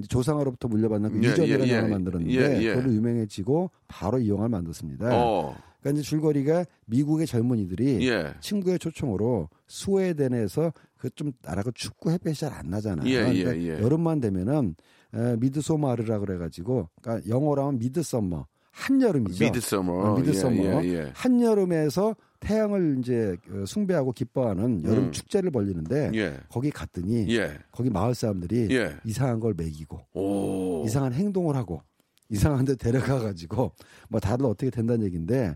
조상으로부터 0.09 0.67
물려받는 0.69 1.11
그 1.11 1.23
예, 1.23 1.29
유전이라는 1.29 1.67
예, 1.67 1.69
예. 1.69 1.75
영화를 1.75 1.89
만들었는데 1.91 2.33
예, 2.33 2.63
예. 2.63 2.73
그걸로 2.73 2.93
유명해지고 2.93 3.69
바로 3.87 4.17
이 4.17 4.29
영화를 4.29 4.49
만들었습니다. 4.49 5.09
어. 5.13 5.55
그러니까 5.81 5.99
이제 5.99 6.01
줄거리가 6.01 6.65
미국의 6.85 7.27
젊은이들이 7.27 8.09
예. 8.09 8.33
친구의 8.41 8.79
초청으로 8.79 9.49
스웨덴에서 9.67 10.73
그 10.97 11.09
좀 11.11 11.31
나라가 11.41 11.71
춥고 11.73 12.11
햇볕이 12.11 12.39
잘 12.41 12.53
안 12.53 12.69
나잖아요. 12.69 13.07
예, 13.09 13.13
예, 13.33 13.43
그러니까 13.43 13.57
예. 13.57 13.81
여름만 13.81 14.19
되면은 14.19 14.75
에, 15.13 15.35
midsommar라 15.37 16.19
그래가지고 16.19 16.89
그러니까 17.01 17.27
영어로 17.29 17.61
하면 17.63 17.79
midsummer 17.79 18.45
한여름이죠. 18.71 19.43
midsummer. 19.45 19.91
어, 19.93 20.17
midsummer 20.19 20.83
예, 20.83 20.87
예, 20.87 20.93
예. 20.93 21.11
한여름에서 21.15 22.15
태양을 22.39 22.97
이제 22.99 23.35
어, 23.49 23.65
숭배하고 23.65 24.11
기뻐하는 24.11 24.83
여름 24.83 25.05
음. 25.05 25.11
축제를 25.11 25.49
벌리는데 25.49 26.11
예. 26.13 26.37
거기 26.49 26.69
갔더니 26.69 27.25
예. 27.35 27.57
거기 27.71 27.89
마을 27.89 28.13
사람들이 28.13 28.67
예. 28.71 28.95
이상한 29.03 29.39
걸 29.39 29.55
먹이고 29.57 29.99
오. 30.13 30.83
이상한 30.85 31.13
행동을 31.13 31.55
하고 31.55 31.81
이상한 32.29 32.65
데 32.65 32.75
데려가 32.75 33.17
가지고 33.19 33.71
뭐 34.09 34.19
다들 34.19 34.45
어떻게 34.45 34.69
된다는 34.69 35.05
얘기인데 35.05 35.55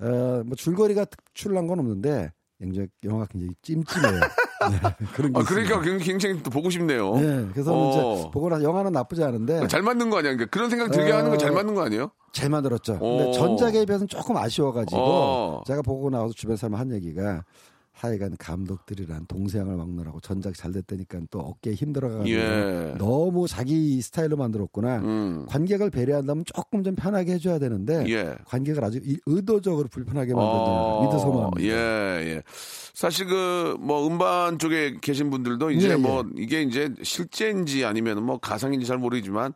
어 0.00 0.42
뭐 0.46 0.56
줄거리가 0.56 1.04
특출난 1.04 1.66
건 1.66 1.78
없는데 1.80 2.32
영화가 3.04 3.26
굉장히 3.26 3.54
찜찜해요. 3.62 4.20
네, 4.70 4.78
그런 5.14 5.32
게 5.32 5.40
아, 5.40 5.42
그러니까. 5.44 5.80
굉장히, 5.80 6.04
굉장히 6.04 6.42
또 6.42 6.50
보고 6.50 6.70
싶네요. 6.70 7.14
네, 7.16 7.46
그래서 7.52 7.72
어. 7.74 7.90
이제 8.20 8.30
보고 8.32 8.48
나서 8.48 8.62
영화는 8.62 8.92
나쁘지 8.92 9.22
않은데 9.22 9.66
잘 9.68 9.82
만든 9.82 10.10
거 10.10 10.18
아니야? 10.18 10.32
그러니까 10.32 10.50
그런 10.50 10.70
생각 10.70 10.90
들게 10.90 11.12
어. 11.12 11.16
하는 11.18 11.30
거 11.30 11.36
잘 11.36 11.52
만든 11.52 11.74
거 11.74 11.82
아니에요? 11.82 12.10
잘 12.32 12.48
만들었죠. 12.48 12.98
오. 13.00 13.18
근데 13.18 13.32
전작에 13.32 13.84
비해서는 13.84 14.08
조금 14.08 14.36
아쉬워가지고 14.36 15.00
어. 15.00 15.62
제가 15.66 15.82
보고 15.82 16.10
나와서 16.10 16.32
주변 16.34 16.56
사람 16.56 16.78
한 16.80 16.92
얘기가 16.92 17.44
하여간 17.96 18.36
감독들이란 18.38 19.26
동서양을 19.28 19.76
막느라고 19.76 20.20
전작 20.20 20.54
잘 20.54 20.72
됐다니까 20.72 21.20
또 21.30 21.38
어깨에 21.38 21.74
힘들어가지고 21.74 22.28
예. 22.28 22.94
너무 22.98 23.46
자기 23.46 24.02
스타일로 24.02 24.36
만들었구나. 24.36 24.98
음. 24.98 25.46
관객을 25.48 25.90
배려한다면 25.90 26.44
조금 26.52 26.82
좀 26.82 26.96
편하게 26.96 27.34
해줘야 27.34 27.58
되는데 27.60 28.04
예. 28.08 28.34
관객을 28.46 28.84
아주 28.84 28.98
이- 29.04 29.18
의도적으로 29.26 29.86
불편하게 29.88 30.34
만드는 30.34 30.66
어, 30.66 31.02
미드소마입니다. 31.04 31.62
예, 31.62 32.34
예. 32.36 32.42
사실 32.92 33.26
그 33.26 33.76
뭐 33.78 34.06
음반 34.06 34.58
쪽에 34.58 34.96
계신 35.00 35.30
분들도 35.30 35.70
이제 35.70 35.88
예, 35.88 35.92
예. 35.92 35.96
뭐 35.96 36.24
이게 36.36 36.62
이제 36.62 36.92
실제인지 37.02 37.84
아니면 37.84 38.22
뭐 38.24 38.38
가상인지 38.38 38.86
잘 38.86 38.98
모르지만 38.98 39.52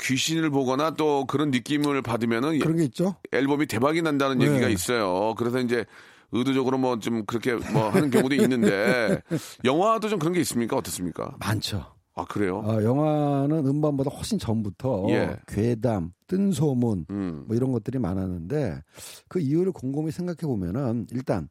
귀신을 0.00 0.50
보거나 0.50 0.94
또 0.94 1.24
그런 1.26 1.50
느낌을 1.50 2.02
받으면은 2.02 2.58
그런 2.58 2.76
게 2.76 2.84
있죠. 2.84 3.16
앨범이 3.32 3.66
대박이 3.66 4.02
난다는 4.02 4.38
네. 4.38 4.46
얘기가 4.48 4.68
있어요. 4.68 5.34
그래서 5.36 5.58
이제 5.60 5.84
의도적으로 6.32 6.78
뭐 6.78 6.96
좀 6.98 7.24
그렇게 7.26 7.54
뭐 7.54 7.88
하는 7.90 8.10
경우도 8.10 8.34
있는데 8.36 9.20
영화도 9.64 10.08
좀 10.08 10.18
그런 10.18 10.32
게 10.32 10.40
있습니까? 10.40 10.76
어떻습니까? 10.76 11.36
많죠. 11.40 11.84
아 12.14 12.24
그래요? 12.26 12.58
어, 12.58 12.82
영화는 12.82 13.66
음반보다 13.66 14.10
훨씬 14.10 14.38
전부터 14.38 15.06
예. 15.10 15.36
괴담, 15.46 16.12
뜬소문 16.26 17.06
음. 17.10 17.44
뭐 17.46 17.56
이런 17.56 17.72
것들이 17.72 17.98
많았는데 17.98 18.82
그 19.28 19.40
이유를 19.40 19.72
곰곰이 19.72 20.10
생각해 20.10 20.40
보면은 20.42 21.06
일단 21.10 21.48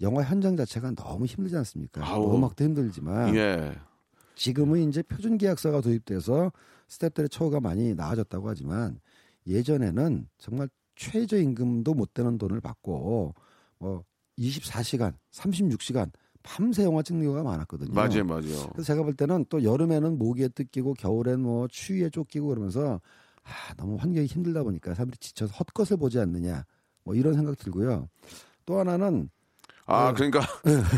영화 0.00 0.22
현장 0.22 0.56
자체가 0.56 0.92
너무 0.92 1.24
힘들지 1.26 1.56
않습니까? 1.56 2.06
아우. 2.06 2.26
뭐 2.28 2.36
음악도 2.36 2.64
힘들지만 2.64 3.34
예. 3.34 3.72
지금은 4.36 4.88
이제 4.88 5.02
표준 5.02 5.36
계약서가 5.38 5.80
도입돼서 5.80 6.52
스태프들의 6.88 7.28
처우가 7.30 7.60
많이 7.60 7.94
나아졌다고 7.94 8.48
하지만 8.48 9.00
예전에는 9.46 10.28
정말 10.38 10.68
최저임금도 10.96 11.92
못 11.94 12.14
되는 12.14 12.38
돈을 12.38 12.60
받고 12.60 13.34
뭐 13.78 14.04
24시간, 14.38 15.14
36시간 15.32 16.10
밤새 16.42 16.84
영화 16.84 17.02
찍는 17.02 17.24
경우가 17.24 17.42
많았거든요. 17.42 17.92
맞아요, 17.92 18.24
맞아요. 18.24 18.68
그래서 18.72 18.82
제가 18.82 19.02
볼 19.02 19.14
때는 19.14 19.46
또 19.48 19.64
여름에는 19.64 20.18
모기에 20.18 20.48
뜯기고 20.48 20.94
겨울엔 20.94 21.40
뭐 21.40 21.66
추위에 21.68 22.10
쫓기고 22.10 22.48
그러면서 22.48 23.00
아, 23.42 23.74
너무 23.76 23.96
환경이 23.96 24.26
힘들다 24.26 24.62
보니까 24.62 24.94
사람들이 24.94 25.18
지쳐서 25.18 25.52
헛것을 25.54 25.96
보지 25.96 26.18
않느냐 26.18 26.64
뭐 27.02 27.14
이런 27.14 27.34
생각 27.34 27.58
들고요. 27.58 28.08
또 28.66 28.78
하나는 28.78 29.30
아, 29.86 30.08
네. 30.08 30.14
그러니까, 30.14 30.40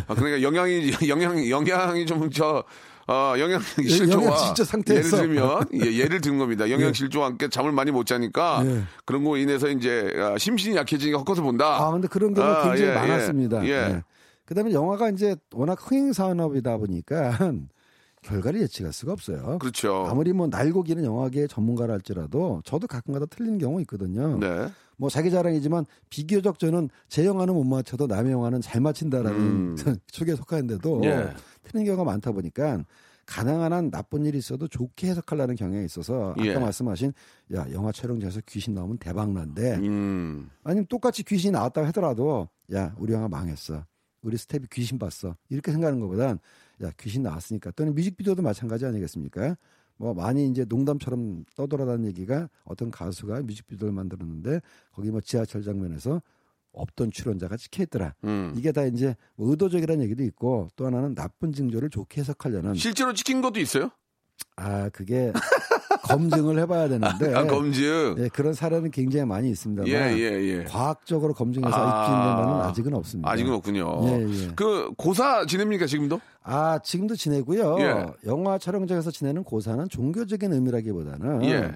아, 0.07 0.14
그러니까 0.14 0.43
영향이, 0.43 0.93
영향, 1.09 1.49
영향이 1.49 2.07
좀, 2.07 2.31
저, 2.31 2.62
어, 3.09 3.35
영양 3.38 3.61
실조와. 3.61 4.25
영양 4.25 4.37
실조 4.37 4.64
상태에서. 4.64 5.16
예를 5.19 5.28
들면, 5.28 5.64
예, 5.75 5.93
예를 5.97 6.21
든 6.21 6.38
겁니다. 6.38 6.69
영양 6.71 6.93
실조와 6.93 7.26
함께 7.26 7.49
잠을 7.49 7.73
많이 7.73 7.90
못 7.93 8.05
자니까 8.07 8.62
예. 8.64 8.83
그런 9.05 9.23
거로 9.23 9.37
인해서 9.37 9.69
이제 9.69 10.12
아, 10.16 10.37
심신이 10.38 10.76
약해지니까 10.76 11.19
헛것을 11.19 11.43
본다. 11.45 11.76
아 11.81 11.93
근데 11.93 12.09
그런 12.09 12.35
경우가 12.35 12.61
아, 12.61 12.62
굉장히 12.69 12.90
예, 12.90 12.95
많았습니다. 12.95 13.64
예. 13.64 13.69
예. 13.69 13.73
예. 13.73 14.02
그다음에 14.45 14.73
영화가 14.73 15.11
이제 15.11 15.37
워낙 15.52 15.78
흥행 15.81 16.12
산업이다 16.12 16.76
보니까 16.78 17.38
결과를 18.26 18.61
예측할 18.62 18.92
수가 18.92 19.12
없어요. 19.12 19.59
그렇죠. 19.59 20.06
아무리 20.06 20.33
뭐 20.33 20.49
날고 20.49 20.83
기는 20.83 21.04
영화계 21.04 21.47
전문가라 21.47 21.95
할지라도 21.95 22.61
저도 22.64 22.87
가끔가다 22.87 23.26
틀리는 23.26 23.59
경우 23.59 23.80
있거든요. 23.83 24.38
네. 24.38 24.68
뭐 24.97 25.09
자기 25.11 25.30
자랑이지만 25.30 25.85
비교적 26.11 26.59
저는 26.59 26.88
제 27.09 27.25
영화는 27.25 27.54
못 27.54 27.64
맞춰도 27.64 28.06
남의 28.06 28.33
영화는 28.33 28.61
잘 28.61 28.80
맞힌다라는 28.80 29.38
음. 29.38 29.76
축에 30.11 30.35
속하는데도 30.35 31.02
예. 31.04 31.35
틀린 31.62 31.85
경우가 31.85 32.04
많다 32.04 32.33
보니까 32.33 32.83
가능한 33.26 33.73
한 33.73 33.90
나쁜 33.90 34.25
일이 34.25 34.38
있어도 34.38 34.68
좋게 34.68 35.09
해석하려는 35.09 35.56
경향이 35.56 35.85
있어서 35.85 36.30
아까 36.30 36.45
예. 36.45 36.54
말씀하신 36.59 37.12
야 37.54 37.66
영화 37.73 37.92
촬영장에서 37.92 38.40
귀신 38.47 38.75
나오면 38.75 38.99
대박 38.99 39.33
난데 39.33 39.76
음. 39.76 40.49
아니면 40.64 40.87
똑같이 40.87 41.23
귀신이 41.25 41.52
나왔다고 41.52 41.87
하더라도 41.88 42.49
야 42.73 42.95
우리 42.99 43.12
영화 43.12 43.28
망했어 43.28 43.85
우리 44.23 44.37
스텝이 44.37 44.66
귀신 44.73 44.99
봤어 44.99 45.37
이렇게 45.49 45.73
생각하는 45.73 46.00
것보단 46.00 46.38
야 46.83 46.90
귀신 46.99 47.23
나왔으니까 47.23 47.71
또는 47.73 47.95
뮤직비디오도 47.95 48.42
마찬가지 48.42 48.85
아니겠습니까 48.87 49.56
뭐 49.97 50.12
많이 50.14 50.47
이제 50.47 50.64
농담처럼 50.68 51.45
떠돌아다니는 51.56 52.09
얘기가 52.09 52.49
어떤 52.64 52.90
가수가 52.90 53.42
뮤직비디오를 53.42 53.92
만들었는데 53.95 54.61
거기 54.92 55.11
뭐 55.11 55.21
지하철 55.21 55.62
장면에서 55.62 56.21
없던 56.73 57.11
출연자가 57.11 57.56
찍혀 57.56 57.85
있더라 57.85 58.14
음. 58.25 58.52
이게 58.56 58.73
다 58.73 58.85
이제 58.85 59.16
뭐 59.37 59.49
의도적이라는 59.50 60.04
얘기도 60.04 60.23
있고 60.25 60.68
또 60.76 60.87
하나는 60.87 61.14
나쁜 61.14 61.52
징조를 61.52 61.88
좋게 61.88 62.21
해석하려는 62.21 62.75
실제로 62.75 63.14
찍힌 63.14 63.40
것도 63.40 63.59
있어요? 63.61 63.90
아 64.56 64.90
그게 64.90 65.33
검증을 66.08 66.58
해봐야 66.60 66.88
되는데 66.88 67.32
아, 67.34 67.44
검증. 67.46 68.14
예, 68.18 68.28
그런 68.28 68.52
사례는 68.54 68.90
굉장히 68.90 69.26
많이 69.26 69.50
있습니다만 69.50 69.88
예, 69.88 70.16
예, 70.16 70.58
예. 70.58 70.64
과학적으로 70.64 71.34
검증해서 71.34 71.75
아. 71.76 72.02
입증된 72.02 72.36
바는 72.46 72.60
아직은 72.68 72.94
없습니다. 72.94 73.30
아직은 73.30 73.52
없군요. 73.52 74.00
예, 74.08 74.28
예. 74.28 74.50
그 74.54 74.92
고사 74.96 75.46
지냅니까 75.46 75.86
지금도? 75.86 76.20
아 76.42 76.78
지금도 76.82 77.16
지내고요. 77.16 77.76
예. 77.80 78.06
영화 78.26 78.58
촬영장에서 78.58 79.10
지내는 79.10 79.44
고사는 79.44 79.88
종교적인 79.88 80.52
의미라기보다는 80.52 81.44
예. 81.44 81.72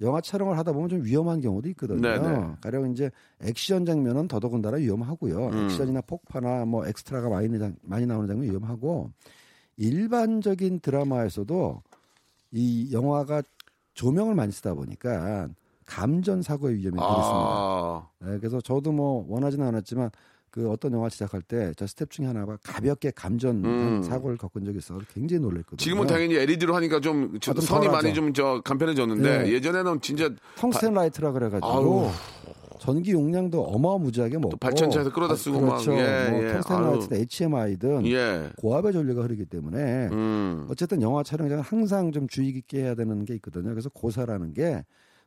영화 0.00 0.20
촬영을 0.20 0.58
하다 0.58 0.72
보면 0.72 0.88
좀 0.88 1.04
위험한 1.04 1.40
경우도 1.40 1.68
있거든요. 1.70 2.00
네네. 2.00 2.54
가령 2.60 2.90
이제 2.90 3.10
액션 3.40 3.86
장면은 3.86 4.26
더더군다나 4.26 4.78
위험하고요. 4.78 5.46
음. 5.48 5.64
액션이나 5.64 6.00
폭파나 6.00 6.64
뭐 6.64 6.84
엑스트라가 6.86 7.28
많이, 7.28 7.48
나- 7.56 7.70
많이 7.82 8.04
나오는 8.04 8.26
장면 8.26 8.46
이 8.46 8.50
위험하고 8.50 9.10
일반적인 9.76 10.80
드라마에서도 10.80 11.82
이 12.52 12.92
영화가 12.92 13.42
조명을 13.94 14.34
많이 14.34 14.52
쓰다 14.52 14.74
보니까 14.74 15.48
감전 15.86 16.42
사고의 16.42 16.76
위험이 16.76 16.96
늘 16.98 17.02
있습니다. 17.06 17.26
아, 17.26 18.06
네, 18.20 18.38
그래서 18.38 18.60
저도 18.60 18.92
뭐 18.92 19.26
원하지는 19.28 19.66
않았지만 19.66 20.10
그 20.50 20.70
어떤 20.70 20.92
영화 20.92 21.08
시작할 21.08 21.40
때 21.42 21.72
저 21.76 21.86
스텝 21.86 22.10
중에 22.10 22.26
하나가 22.26 22.58
가볍게 22.62 23.10
감전 23.10 23.64
음. 23.64 24.02
사고를 24.02 24.36
겪은 24.36 24.64
적이 24.64 24.78
있어서 24.78 25.00
굉장히 25.12 25.40
놀랐거든요. 25.42 25.76
지금은 25.78 26.06
당연히 26.06 26.34
LED로 26.36 26.74
하니까 26.76 27.00
좀, 27.00 27.38
저- 27.40 27.52
아, 27.52 27.54
좀 27.54 27.64
선이. 27.64 27.88
많이 27.88 28.12
좀 28.14 28.32
저 28.34 28.60
간편해졌는데 28.64 29.46
예. 29.48 29.52
예전에는 29.52 30.00
진짜 30.02 30.30
텅스텐 30.56 30.92
라이트라 30.94 31.32
그래가지고 31.32 31.66
아우. 31.66 32.10
전기 32.82 33.12
용량도 33.12 33.62
어마무지하게 33.62 34.38
먹고 34.38 34.56
발전차에서 34.56 35.12
끌어다 35.12 35.36
쓰고 35.36 35.60
막, 35.60 35.66
그렇죠. 35.78 35.92
예, 35.92 36.30
뭐 36.30 36.42
예. 36.42 36.52
텅스텐 36.54 36.76
아유. 36.76 36.84
라이트든 36.84 37.16
HMI든 37.16 38.06
예. 38.08 38.50
고압의 38.56 38.92
전류가 38.92 39.22
흐르기 39.22 39.44
때문에 39.44 40.08
음. 40.10 40.66
어쨌든 40.68 41.00
영화 41.00 41.22
촬영장은 41.22 41.62
항상 41.62 42.10
좀 42.10 42.26
주의 42.26 42.52
깊게 42.52 42.82
해야 42.82 42.96
되는 42.96 43.24
게 43.24 43.34
있거든요. 43.36 43.70
그래서 43.70 43.88
고사라는 43.88 44.52
게 44.54 44.82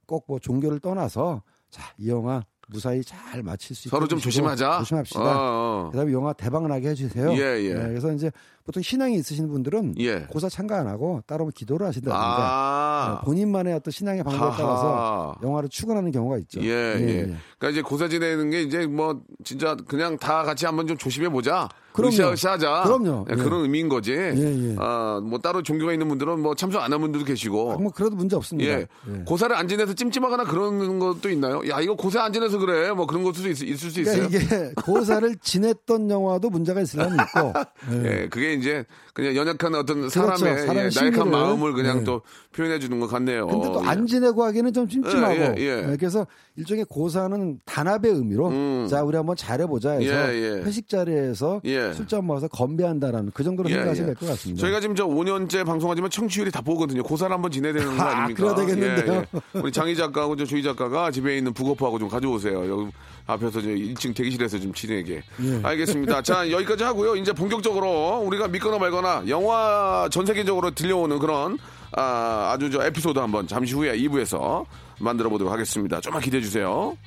꼭 0.07 0.25
뭐 0.27 0.37
종교를 0.39 0.79
떠나서 0.81 1.43
자 1.71 1.81
이 1.97 2.09
영화 2.09 2.43
무사히 2.67 3.03
잘 3.03 3.43
마칠 3.43 3.75
수 3.75 3.87
있도록 3.87 3.99
서로 4.01 4.07
좀 4.07 4.19
조심하자. 4.19 4.79
조심합시다. 4.79 5.21
어, 5.21 5.87
어. 5.87 5.89
그다음에 5.91 6.11
영화 6.13 6.33
대박 6.33 6.67
나게 6.67 6.89
해주세요. 6.89 7.33
예, 7.33 7.63
예. 7.63 7.73
그래서 7.73 8.11
이제 8.11 8.31
보통 8.65 8.81
신앙이 8.81 9.15
있으신 9.15 9.47
분들은 9.47 9.95
예. 9.99 10.21
고사 10.21 10.49
참가 10.49 10.79
안 10.79 10.87
하고 10.87 11.21
따로 11.27 11.47
기도를 11.53 11.85
하신다든가 11.87 12.19
아. 12.19 13.19
어, 13.21 13.25
본인만의 13.25 13.73
어떤 13.73 13.91
신앙의 13.91 14.23
방법에 14.23 14.49
하하. 14.49 14.57
따라서 14.57 15.35
영화를 15.43 15.69
추구하는 15.69 16.11
경우가 16.11 16.37
있죠. 16.39 16.61
예, 16.61 16.95
예. 16.99 17.21
그러니까 17.57 17.69
이제 17.69 17.81
고사 17.81 18.07
지내는 18.07 18.49
게 18.49 18.63
이제 18.63 18.87
뭐 18.87 19.21
진짜 19.43 19.75
그냥 19.87 20.17
다 20.17 20.43
같이 20.43 20.65
한번 20.65 20.87
좀 20.87 20.97
조심해 20.97 21.29
보자. 21.29 21.69
그럼요. 21.95 22.13
으쌰으쌰하자. 22.33 22.83
그럼요. 22.83 23.25
예, 23.29 23.33
예. 23.33 23.43
그런 23.43 23.61
의미인 23.61 23.89
거지. 23.89 24.11
예. 24.13 24.75
아, 24.77 25.19
뭐 25.23 25.39
따로 25.39 25.63
종교가 25.63 25.93
있는 25.93 26.07
분들은 26.09 26.39
뭐 26.41 26.53
참석 26.55 26.81
안 26.83 26.91
한 26.93 27.01
분들도 27.01 27.25
계시고. 27.25 27.73
아, 27.73 27.77
뭐 27.77 27.91
그래도 27.91 28.15
문제 28.15 28.35
없습니다. 28.35 28.71
예. 28.71 28.87
예. 29.09 29.23
고사를 29.25 29.55
안 29.55 29.67
지내서 29.67 29.93
찜찜하거나 29.93 30.43
그런 30.45 30.99
것도 30.99 31.29
있나요? 31.29 31.61
야, 31.69 31.79
이거 31.81 31.95
고사 31.95 32.23
안 32.23 32.31
지내서 32.33 32.57
그래. 32.59 32.91
뭐 32.91 33.05
그런 33.07 33.23
것도 33.23 33.47
있, 33.49 33.61
있을 33.61 33.89
수 33.91 34.01
있어요. 34.01 34.27
그러니까 34.29 34.37
이게 34.55 34.71
고사를 34.85 35.35
지냈던 35.41 36.09
영화도 36.09 36.49
문제가 36.49 36.83
수는 36.85 37.07
있고 37.07 37.53
예. 37.91 38.21
예, 38.23 38.27
그게 38.29 38.53
이제 38.53 38.85
그냥 39.13 39.35
연약한 39.35 39.73
어떤 39.75 40.09
사람의 40.09 40.37
그렇죠. 40.39 40.59
사람의 40.61 40.67
예, 40.67 40.73
나약한 40.73 40.91
심리를. 40.91 41.25
마음을 41.25 41.73
그냥 41.73 41.99
예. 41.99 42.03
또 42.03 42.21
표현해 42.55 42.79
주는 42.79 42.99
것 42.99 43.07
같네요. 43.07 43.47
근데 43.47 43.67
또 43.71 43.81
예. 43.83 43.87
안 43.87 44.05
지내고 44.07 44.43
하기는 44.43 44.73
좀 44.73 44.87
찜찜하고 44.87 45.33
예, 45.35 45.55
예, 45.57 45.61
예. 45.61 45.91
예, 45.91 45.97
그래서 45.97 46.25
일종의 46.57 46.85
고사는 46.85 47.59
단합의 47.65 48.11
의미로 48.11 48.47
음. 48.47 48.87
자 48.89 49.03
우리 49.03 49.17
한번 49.17 49.35
잘해보자 49.35 49.91
해서 49.91 50.33
예, 50.33 50.35
예. 50.35 50.61
회식 50.63 50.87
자리에서 50.87 51.59
예. 51.65 51.91
술잔 51.91 52.25
모아서 52.25 52.47
건배한다라는 52.47 53.31
그 53.33 53.43
정도로 53.43 53.69
예, 53.69 53.73
생각하시면 53.73 54.09
예. 54.09 54.13
될것 54.13 54.29
같습니다. 54.29 54.61
저희가 54.61 54.79
지금 54.79 54.95
저 54.95 55.05
5년째 55.05 55.65
방송하지만 55.65 56.09
청취율이 56.09 56.51
다 56.51 56.61
보거든요. 56.61 57.03
고사를 57.03 57.33
한번 57.33 57.51
지내야 57.51 57.73
되는 57.73 57.97
거 57.97 58.03
아, 58.03 58.07
아닙니까? 58.07 58.41
그래야 58.41 58.55
되겠는데요. 58.55 59.13
예, 59.13 59.39
예. 59.55 59.59
우리 59.59 59.71
장희 59.71 59.95
작가하고 59.97 60.37
저 60.37 60.45
조희 60.45 60.63
작가가 60.63 61.11
집에 61.11 61.37
있는 61.37 61.53
북어포하고 61.53 61.99
좀 61.99 62.07
가져오세요. 62.07 62.69
여기 62.69 62.91
앞에서 63.27 63.61
저 63.61 63.67
1층 63.67 64.15
대기실에서 64.15 64.57
좀 64.59 64.73
진행하게. 64.73 65.23
예. 65.43 65.59
알겠습니다. 65.61 66.21
자, 66.21 66.49
여기까지 66.49 66.85
하고요. 66.85 67.17
이제 67.17 67.33
본격적으로 67.33 68.21
우리가 68.25 68.47
믿거나 68.47 68.77
말거나 68.77 69.23
영화 69.27 70.07
전 70.09 70.25
세계적으로 70.25 70.71
들려오는 70.71 71.19
그런 71.19 71.57
아, 71.91 72.51
아주 72.53 72.69
저 72.69 72.83
에피소드 72.85 73.19
한번 73.19 73.47
잠시 73.47 73.73
후에 73.73 73.97
2부에서 73.97 74.65
만들어 74.99 75.29
보도록 75.29 75.51
하겠습니다. 75.51 75.99
좀만 76.01 76.21
기대해 76.21 76.41
주세요. 76.41 76.97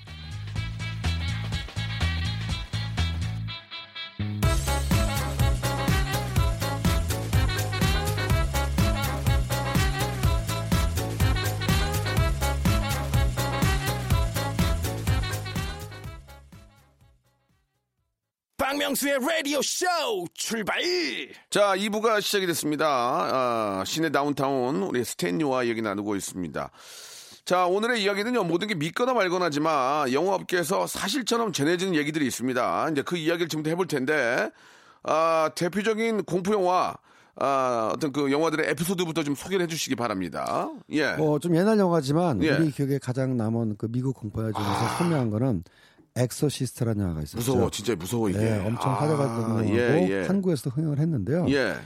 박명수의 18.88 19.18
라디오 19.20 19.60
쇼 19.60 19.86
출발 20.34 20.80
자, 21.50 21.74
2부가 21.76 22.20
시작이 22.20 22.46
됐습니다. 22.46 22.86
아, 22.86 23.84
시내 23.84 24.10
다운타운 24.10 24.82
우리 24.82 25.04
스탠리와 25.04 25.66
얘기 25.66 25.82
나누고 25.82 26.16
있습니다. 26.16 26.70
자, 27.48 27.64
오늘의 27.64 28.02
이야기는요, 28.02 28.44
모든 28.44 28.68
게 28.68 28.74
믿거나 28.74 29.14
말거나지만 29.14 30.12
영화업계에서 30.12 30.86
사실처럼 30.86 31.54
전해지는 31.54 31.94
얘기들이 31.94 32.26
있습니다. 32.26 32.90
이제 32.90 33.00
그 33.00 33.16
이야기를 33.16 33.48
지금부터 33.48 33.70
해볼 33.70 33.86
텐데, 33.86 34.50
아, 35.02 35.48
대표적인 35.54 36.24
공포영화, 36.24 36.94
아, 37.36 37.90
어떤 37.94 38.12
그 38.12 38.30
영화들의 38.30 38.68
에피소드부터 38.68 39.22
좀 39.22 39.34
소개를 39.34 39.64
해주시기 39.64 39.96
바랍니다. 39.96 40.70
예. 40.90 41.16
어, 41.18 41.38
좀 41.38 41.56
옛날 41.56 41.78
영화지만 41.78 42.42
예. 42.42 42.50
우리 42.50 42.70
기억에 42.70 42.98
가장 42.98 43.38
남은 43.38 43.76
그 43.78 43.88
미국 43.88 44.12
공포 44.18 44.42
영화 44.42 44.52
중에서 44.52 44.98
선명한 44.98 45.30
거는 45.30 45.64
엑소시스트라는 46.16 47.02
영화가 47.02 47.22
있었죠. 47.22 47.38
무서워, 47.38 47.70
진짜 47.70 47.94
무서워, 47.94 48.28
이게. 48.28 48.40
예, 48.40 48.58
엄청 48.58 48.92
아, 48.92 48.96
화제가 48.96 49.26
됐던 49.26 49.50
영화고 49.50 49.68
예, 49.70 50.08
예. 50.10 50.26
한국에서도 50.26 50.68
흥행을 50.68 50.98
했는데요. 50.98 51.46
예, 51.48 51.76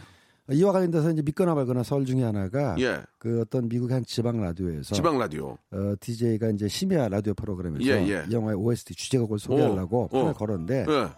이와 0.52 0.72
관련돼서 0.72 1.10
이제 1.10 1.22
믿거나 1.22 1.54
말거나 1.54 1.82
설 1.82 2.04
중에 2.04 2.22
하나가 2.22 2.76
예. 2.78 3.00
그 3.18 3.40
어떤 3.40 3.68
미국의 3.68 3.94
한 3.94 4.04
지방 4.04 4.40
라디오에서 4.40 4.94
지방 4.94 5.18
라디오. 5.18 5.56
어, 5.72 5.94
DJ가 6.00 6.48
이제 6.50 6.68
심야 6.68 7.08
라디오 7.08 7.34
프로그램에서 7.34 7.84
예, 7.84 8.06
예. 8.08 8.24
이 8.28 8.32
영화의 8.32 8.56
OST 8.56 8.94
주제곡을 8.94 9.38
소개하려고 9.38 10.04
어, 10.04 10.08
판을 10.08 10.26
어. 10.30 10.32
걸었는데 10.32 10.86
예. 10.88 11.08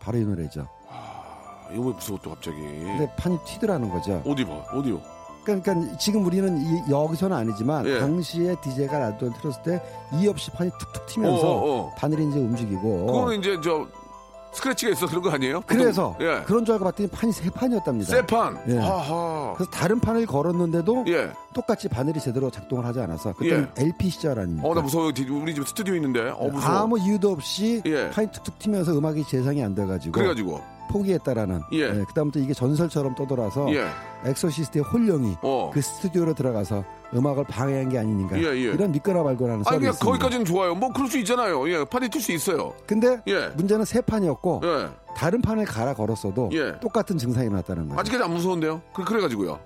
바로 0.00 0.18
이 0.18 0.24
노래죠. 0.24 0.66
아, 0.90 1.68
이거 1.72 1.82
왜 1.86 1.92
무서워 1.92 2.18
또 2.22 2.30
갑자기. 2.30 2.56
근데 2.56 3.08
판이 3.16 3.38
튀더라는 3.46 3.88
거죠. 3.88 4.22
어디 4.26 4.44
봐, 4.44 4.54
어디요? 4.72 5.00
그러니까, 5.44 5.72
그러니까 5.74 5.96
지금 5.98 6.24
우리는 6.24 6.56
이, 6.60 6.90
여기서는 6.90 7.36
아니지만 7.36 7.86
예. 7.86 7.98
당시에 7.98 8.54
DJ가 8.62 8.98
라디오를 8.98 9.36
틀었을 9.40 9.62
때 9.62 9.80
이 10.20 10.28
없이 10.28 10.50
판이 10.50 10.70
툭툭 10.78 11.06
튀면서 11.06 11.50
어, 11.50 11.56
어, 11.56 11.80
어. 11.86 11.94
바늘이 11.96 12.28
이제 12.28 12.38
움직이고 12.38 13.06
그거는 13.06 13.38
이제 13.38 13.56
저 13.64 13.86
스크래치가 14.52 14.92
있어 14.92 15.06
그런 15.06 15.22
거 15.22 15.30
아니에요? 15.30 15.62
그래서 15.66 16.12
보통, 16.12 16.26
예. 16.26 16.42
그런 16.42 16.64
줄 16.64 16.74
알고 16.74 16.84
봤더니 16.84 17.08
판이 17.08 17.32
세 17.32 17.48
판이었답니다. 17.50 18.10
세 18.10 18.26
판. 18.26 18.58
예. 18.68 18.76
하하. 18.76 19.54
그래서 19.56 19.70
다른 19.70 19.98
판을 19.98 20.26
걸었는데도 20.26 21.04
예. 21.08 21.32
똑같이 21.54 21.88
바늘이 21.88 22.20
제대로 22.20 22.50
작동을 22.50 22.84
하지 22.84 23.00
않아서 23.00 23.32
그때 23.32 23.66
LP 23.76 24.10
시절 24.10 24.38
아닙니까? 24.38 24.68
어나 24.68 24.80
무서워. 24.82 25.10
우리 25.30 25.54
집 25.54 25.66
스튜디오 25.66 25.94
있는데. 25.96 26.30
어 26.36 26.48
무서워. 26.48 26.78
아무 26.80 26.98
이유도 26.98 27.30
없이 27.32 27.82
예. 27.86 28.10
판이 28.10 28.30
툭툭 28.30 28.58
튀면서 28.58 28.92
음악이 28.96 29.24
재생이 29.24 29.62
안 29.62 29.74
돼가지고 29.74 30.12
그래가지고. 30.12 30.60
포기했다라는. 30.92 31.62
예. 31.72 31.88
그다음부터 32.04 32.40
이게 32.40 32.52
전설처럼 32.52 33.14
떠돌아서 33.14 33.72
예. 33.74 33.86
엑소시스트의 34.24 34.84
혼령이 34.84 35.36
어. 35.42 35.70
그 35.72 35.80
스튜디오로 35.80 36.34
들어가서 36.34 36.84
음악을 37.14 37.44
방해한 37.44 37.88
게 37.88 37.98
아니니까 37.98 38.38
예, 38.38 38.44
예. 38.48 38.72
이런 38.72 38.92
믿거나 38.92 39.22
말거나는 39.22 39.64
아니 39.66 39.78
썰이 39.78 39.88
있습니다. 39.90 40.04
거기까지는 40.04 40.44
좋아요. 40.44 40.74
뭐 40.74 40.92
그럴 40.92 41.08
수 41.08 41.18
있잖아요. 41.18 41.68
예. 41.70 41.84
판이 41.84 42.08
튈 42.08 42.24
수 42.24 42.32
있어요. 42.32 42.72
근데 42.86 43.20
예. 43.26 43.48
문제는 43.48 43.84
세 43.84 44.00
판이었고 44.00 44.60
예. 44.64 44.88
다른 45.16 45.42
판을 45.42 45.64
갈아 45.64 45.94
걸었어도 45.94 46.50
예. 46.52 46.78
똑같은 46.80 47.18
증상이 47.18 47.48
나왔다는 47.48 47.88
거죠. 47.88 48.00
아직까지 48.00 48.24
안 48.24 48.30
무서운데요. 48.32 48.80
그 48.94 49.04
그래가지고요. 49.04 49.58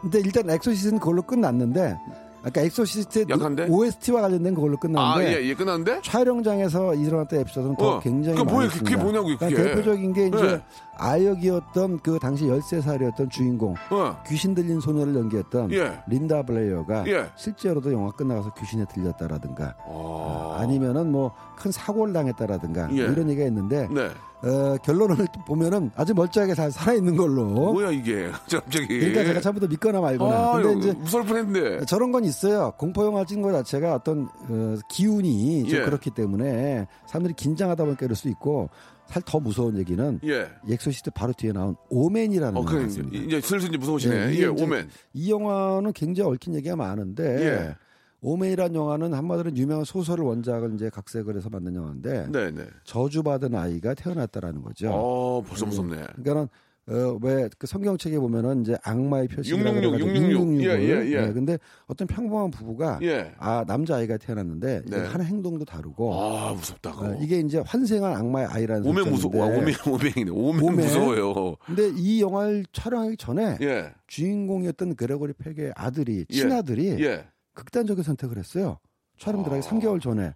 근데 0.00 0.18
일단 0.18 0.50
엑소시스트는 0.50 0.98
그걸로 0.98 1.22
끝났는데 1.22 1.96
아까 2.44 2.60
엑소시스트의 2.62 3.26
약한데? 3.28 3.66
OST와 3.68 4.22
관련된 4.22 4.54
그걸로 4.54 4.74
아, 4.74 4.80
끝났는데 4.80 5.32
예, 5.42 5.48
예, 5.48 5.54
끝났는데? 5.54 6.00
촬영장에서 6.02 6.94
일어났던 6.94 7.40
에피소드는 7.40 7.76
더 7.76 7.88
어, 7.96 8.00
굉장히 8.00 8.38
그게 8.38 8.52
뭐예요? 8.52 8.70
그게 8.70 8.96
뭐냐고요, 8.96 9.36
그게. 9.38 9.54
그러니까 9.54 9.74
대표적인 9.76 10.12
게 10.12 10.26
이제 10.28 10.42
네. 10.42 10.62
아역이었던 10.96 12.00
그 12.00 12.18
당시 12.20 12.44
13살이었던 12.44 13.30
주인공 13.30 13.74
어. 13.90 14.22
귀신 14.28 14.54
들린 14.54 14.80
소녀를 14.80 15.14
연기했던 15.14 15.72
예. 15.72 16.00
린다 16.06 16.42
블레이어가 16.42 17.06
예. 17.08 17.26
실제로도 17.36 17.92
영화 17.92 18.10
끝나가서 18.10 18.52
귀신에 18.54 18.84
들렸다라든가 18.92 19.74
어. 19.86 20.56
아 20.58 20.66
니면은 20.66 21.10
뭐 21.10 21.32
큰 21.62 21.70
사고를 21.70 22.12
당했다라든가 22.12 22.88
뭐 22.88 22.98
예. 22.98 23.02
이런 23.02 23.30
얘기가 23.30 23.46
있는데 23.46 23.86
네. 23.88 24.08
어, 24.44 24.76
결론을 24.84 25.16
보면은 25.46 25.90
아주 25.94 26.14
멀쩡하게 26.14 26.54
잘 26.54 26.70
살아있는 26.70 27.16
걸로 27.16 27.44
뭐야, 27.72 27.90
이게. 27.90 28.28
갑자기. 28.50 28.86
그러니까 28.86 29.24
제가 29.24 29.40
처음부터 29.40 29.68
믿거나 29.68 30.00
말거나 30.00 30.36
아, 30.36 30.60
근데 30.60 30.78
이제 30.78 30.92
무서울 30.98 31.24
뻔했는데. 31.24 31.84
저런 31.86 32.10
건 32.12 32.24
있어요. 32.24 32.72
공포 32.76 33.04
영화 33.04 33.24
찍는 33.24 33.42
것 33.42 33.52
자체가 33.52 33.94
어떤 33.94 34.28
어, 34.48 34.76
기운이 34.88 35.68
좀 35.68 35.78
예. 35.80 35.84
그렇기 35.84 36.10
때문에 36.10 36.86
사람들이 37.06 37.34
긴장하다 37.34 37.84
보니까 37.84 38.04
이럴 38.06 38.16
수 38.16 38.28
있고 38.28 38.68
사실 39.06 39.22
더 39.26 39.38
무서운 39.40 39.78
얘기는 39.78 40.20
예. 40.24 40.48
엑소시스트 40.68 41.10
바로 41.12 41.32
뒤에 41.32 41.52
나온 41.52 41.76
오멘이라는 41.90 42.56
어, 42.56 42.64
그래. 42.64 42.86
이제 43.12 43.40
슬슬 43.40 43.68
이제 43.68 43.76
무서우시네. 43.78 44.32
예, 44.34 44.38
예, 44.38 44.46
오멘. 44.46 44.88
이 45.12 45.30
영화는 45.30 45.92
굉장히 45.92 46.30
얽힌 46.30 46.54
얘기가 46.56 46.74
많은데 46.76 47.24
예. 47.46 47.74
오맨이라는 48.22 48.74
영화는 48.74 49.14
한마디로 49.14 49.54
유명한 49.56 49.84
소설을 49.84 50.24
원작을 50.24 50.74
이제 50.74 50.88
각색을 50.88 51.36
해서 51.36 51.50
만든 51.50 51.74
영화인데 51.74 52.28
네, 52.30 52.50
네. 52.52 52.64
저주받은 52.84 53.54
아이가 53.54 53.94
태어났다라는 53.94 54.62
거죠. 54.62 54.90
어, 54.92 55.42
벌써 55.42 55.66
무섭네. 55.66 55.96
그러니까는 56.14 56.48
어, 56.88 57.16
왜그 57.22 57.66
성경책에 57.68 58.18
보면은 58.18 58.62
이제 58.62 58.76
악마의 58.82 59.28
표시라고 59.28 59.76
666, 59.76 59.94
해가지고 59.94 60.54
666. 60.54 60.64
예, 60.64 60.82
예, 60.82 61.28
예. 61.28 61.32
근데 61.32 61.56
어떤 61.86 62.08
평범한 62.08 62.50
부부가 62.50 62.98
예. 63.02 63.32
아 63.38 63.64
남자 63.66 63.96
아이가 63.96 64.16
태어났는데 64.16 64.82
네. 64.86 64.96
하는 64.98 65.24
행동도 65.24 65.64
다르고 65.64 66.12
아, 66.14 66.52
무섭다. 66.54 66.90
어, 66.90 67.18
이게 67.20 67.38
이제 67.38 67.62
환생한 67.64 68.16
악마의 68.16 68.46
아이라는 68.46 68.84
오맨 68.84 69.10
무서워. 69.10 69.46
오맨이네. 69.46 70.30
오맨, 70.30 70.62
오맨? 70.62 70.74
무서워요. 70.74 71.56
근데 71.64 71.88
이 71.96 72.20
영화를 72.20 72.64
촬영하기 72.72 73.16
전에 73.16 73.58
예. 73.60 73.92
주인공이었던 74.08 74.96
그레고리 74.96 75.34
팩의 75.34 75.72
아들이 75.76 76.24
예. 76.30 76.34
친아들이 76.34 76.96
예. 77.04 77.26
극단적인 77.54 78.02
선택을 78.02 78.38
했어요. 78.38 78.78
촬영 79.18 79.42
들어가기 79.42 79.66
아. 79.66 79.70
3개월 79.70 80.00
전에 80.00 80.34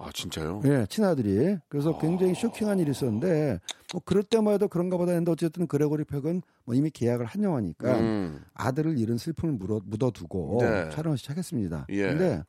아, 0.00 0.10
진짜요? 0.12 0.62
예, 0.64 0.86
친아들이 0.88 1.56
그래서 1.68 1.92
아. 1.92 1.98
굉장히 1.98 2.34
쇼킹한 2.34 2.78
일이 2.78 2.92
있었는데 2.92 3.58
뭐 3.92 4.00
그럴 4.04 4.22
때만 4.22 4.54
해도 4.54 4.68
그런가 4.68 4.96
보다 4.96 5.10
했는데 5.10 5.32
어쨌든 5.32 5.66
그레고리 5.66 6.04
팩은 6.04 6.42
뭐 6.64 6.74
이미 6.74 6.90
계약을 6.90 7.26
한 7.26 7.42
영화니까 7.42 7.98
음. 7.98 8.40
아들을 8.54 8.96
잃은 8.96 9.18
슬픔을 9.18 9.54
묻어, 9.54 9.80
묻어두고 9.84 10.58
네. 10.60 10.90
촬영을 10.90 11.18
시작했습니다. 11.18 11.86
예. 11.90 12.02
근데 12.08 12.42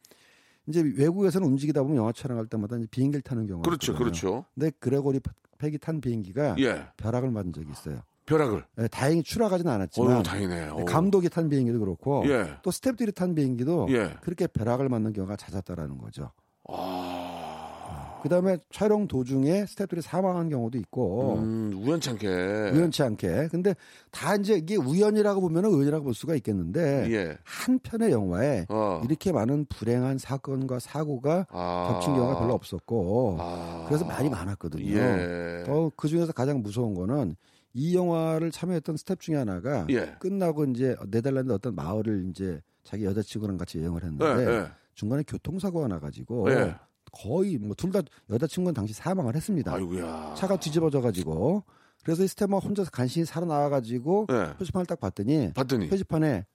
이제 0.68 0.82
외국에서는 0.82 1.48
움직이다 1.48 1.82
보면 1.82 1.98
영화 1.98 2.12
촬영할 2.12 2.46
때마다 2.46 2.78
이제 2.78 2.86
비행기를 2.92 3.24
타는 3.24 3.48
경우가 3.48 3.68
그렇죠, 3.68 3.94
있거든요. 3.94 4.06
그렇죠. 4.12 4.46
근데 4.54 4.72
그레고리 4.80 5.20
팩이 5.58 5.80
탄 5.80 6.00
비행기가 6.02 6.56
예. 6.60 6.86
벼락을 6.98 7.32
맞은 7.32 7.52
적이 7.52 7.72
있어요. 7.72 8.02
벼락을. 8.30 8.64
예, 8.80 8.88
다행히 8.88 9.24
추락하지는 9.24 9.72
않았지만 9.72 10.18
어우, 10.18 10.24
다행이네. 10.24 10.70
어우. 10.70 10.86
감독이 10.86 11.30
탄 11.30 11.50
비행기도 11.50 11.80
그렇고 11.80 12.24
예. 12.28 12.52
또 12.62 12.70
스탭들이 12.70 13.16
탄 13.16 13.34
비행기도 13.34 13.88
예. 13.90 14.12
그렇게 14.22 14.46
벼락을 14.48 14.88
맞는 14.88 15.14
경우가 15.14 15.36
잦았다라는 15.36 15.98
거죠. 15.98 16.32
아. 16.68 18.20
그다음에 18.22 18.58
촬영 18.70 19.08
도중에 19.08 19.66
스태프들이 19.66 20.02
사망한 20.02 20.50
경우도 20.50 20.78
있고 20.80 21.36
음, 21.38 21.72
우연찮게. 21.82 22.28
우연치 22.74 23.02
않게. 23.02 23.48
근데 23.50 23.74
다 24.12 24.36
이제 24.36 24.56
이게 24.56 24.76
우연이라고 24.76 25.40
보면은 25.40 25.70
우연이라고 25.70 26.04
볼 26.04 26.14
수가 26.14 26.36
있겠는데 26.36 27.08
예. 27.12 27.38
한 27.44 27.80
편의 27.80 28.12
영화에 28.12 28.66
어. 28.70 29.02
이렇게 29.06 29.32
많은 29.32 29.66
불행한 29.70 30.18
사건과 30.18 30.80
사고가 30.80 31.48
아. 31.50 31.92
겹친 31.94 32.14
경우가 32.14 32.40
별로 32.40 32.54
없었고 32.54 33.38
아. 33.40 33.86
그래서 33.88 34.04
말이 34.06 34.30
많았거든요. 34.30 34.86
예. 34.98 35.64
더그 35.66 36.10
중에서 36.10 36.34
가장 36.34 36.62
무서운 36.62 36.94
거는 36.94 37.36
이 37.74 37.96
영화를 37.96 38.52
참여했던 38.52 38.98
스텝 38.98 39.20
중에 39.20 39.36
하나가 39.36 39.86
예. 39.90 40.16
끝나고 40.20 40.66
이제 40.66 40.96
네덜란드 41.08 41.52
어떤 41.54 41.76
마을을 41.76 42.28
이제 42.30 42.62
자기 42.84 43.06
여자친구랑 43.06 43.58
같이 43.58 43.78
여행을 43.80 44.04
했는데 44.04 44.26
예, 44.26 44.56
예. 44.58 44.72
중간에 44.96 45.24
교통사고가 45.24 45.88
나가지고 45.88 46.50
예. 46.52 46.76
거의 47.12 47.58
뭐 47.58 47.74
둘 47.76 47.92
다 47.92 48.02
여자친구는 48.30 48.74
당시 48.74 48.94
사망을 48.94 49.36
했습니다. 49.36 49.74
아이고야. 49.74 50.34
차가 50.36 50.60
뒤집어져 50.60 51.02
가지고 51.02 51.64
그래서 52.04 52.24
이 52.24 52.28
스텝만 52.28 52.62
혼자서 52.62 52.92
간신히 52.92 53.26
살아나와 53.26 53.70
가지고 53.70 54.26
예. 54.32 54.54
표지판을 54.58 54.86
딱 54.86 55.00
봤더니 55.00 55.54
봤더니. 55.54 55.90
표지판에 55.90 56.46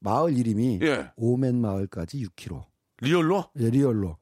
마을 0.00 0.36
이름이 0.36 0.80
예. 0.82 1.10
오멘 1.16 1.60
마을까지 1.60 2.24
6km. 2.26 2.64
리얼로? 3.02 3.44
예, 3.58 3.70
리얼로. 3.70 4.16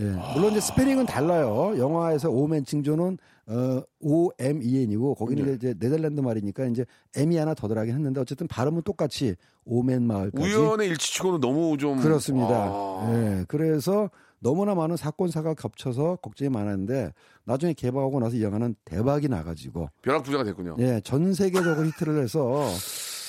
예. 0.00 0.04
물론 0.34 0.52
이제 0.52 0.60
스페링은 0.60 1.06
달라요. 1.06 1.74
영화에서 1.78 2.30
오멘 2.30 2.64
징조는 2.64 3.18
어, 3.46 3.82
O 4.00 4.30
M 4.38 4.62
E 4.62 4.82
N이고 4.82 5.14
거기는 5.14 5.44
네. 5.44 5.52
이제 5.54 5.74
네덜란드 5.78 6.20
말이니까 6.20 6.64
이제 6.66 6.84
M이 7.14 7.36
하나 7.36 7.54
더 7.54 7.68
들어가긴 7.68 7.94
했는데 7.94 8.20
어쨌든 8.20 8.46
발음은 8.48 8.82
똑같이 8.82 9.36
오멘 9.66 10.02
마을까지 10.02 10.54
우연의 10.54 10.88
일치치고는 10.88 11.40
너무 11.40 11.76
좀. 11.76 12.00
그렇습니다. 12.00 12.48
아. 12.48 13.10
예. 13.12 13.44
그래서 13.48 14.10
너무나 14.40 14.74
많은 14.74 14.96
사건사가 14.96 15.54
겹쳐서 15.54 16.16
걱정이 16.16 16.50
많았는데 16.50 17.12
나중에 17.44 17.72
개봉하고 17.72 18.20
나서 18.20 18.36
이 18.36 18.42
영화는 18.42 18.74
대박이 18.84 19.28
나가지고 19.28 19.88
벼락부자가 20.02 20.44
됐군요. 20.44 20.76
예, 20.80 21.00
전 21.02 21.32
세계적으로 21.32 21.86
히트를 21.86 22.22
해서 22.22 22.62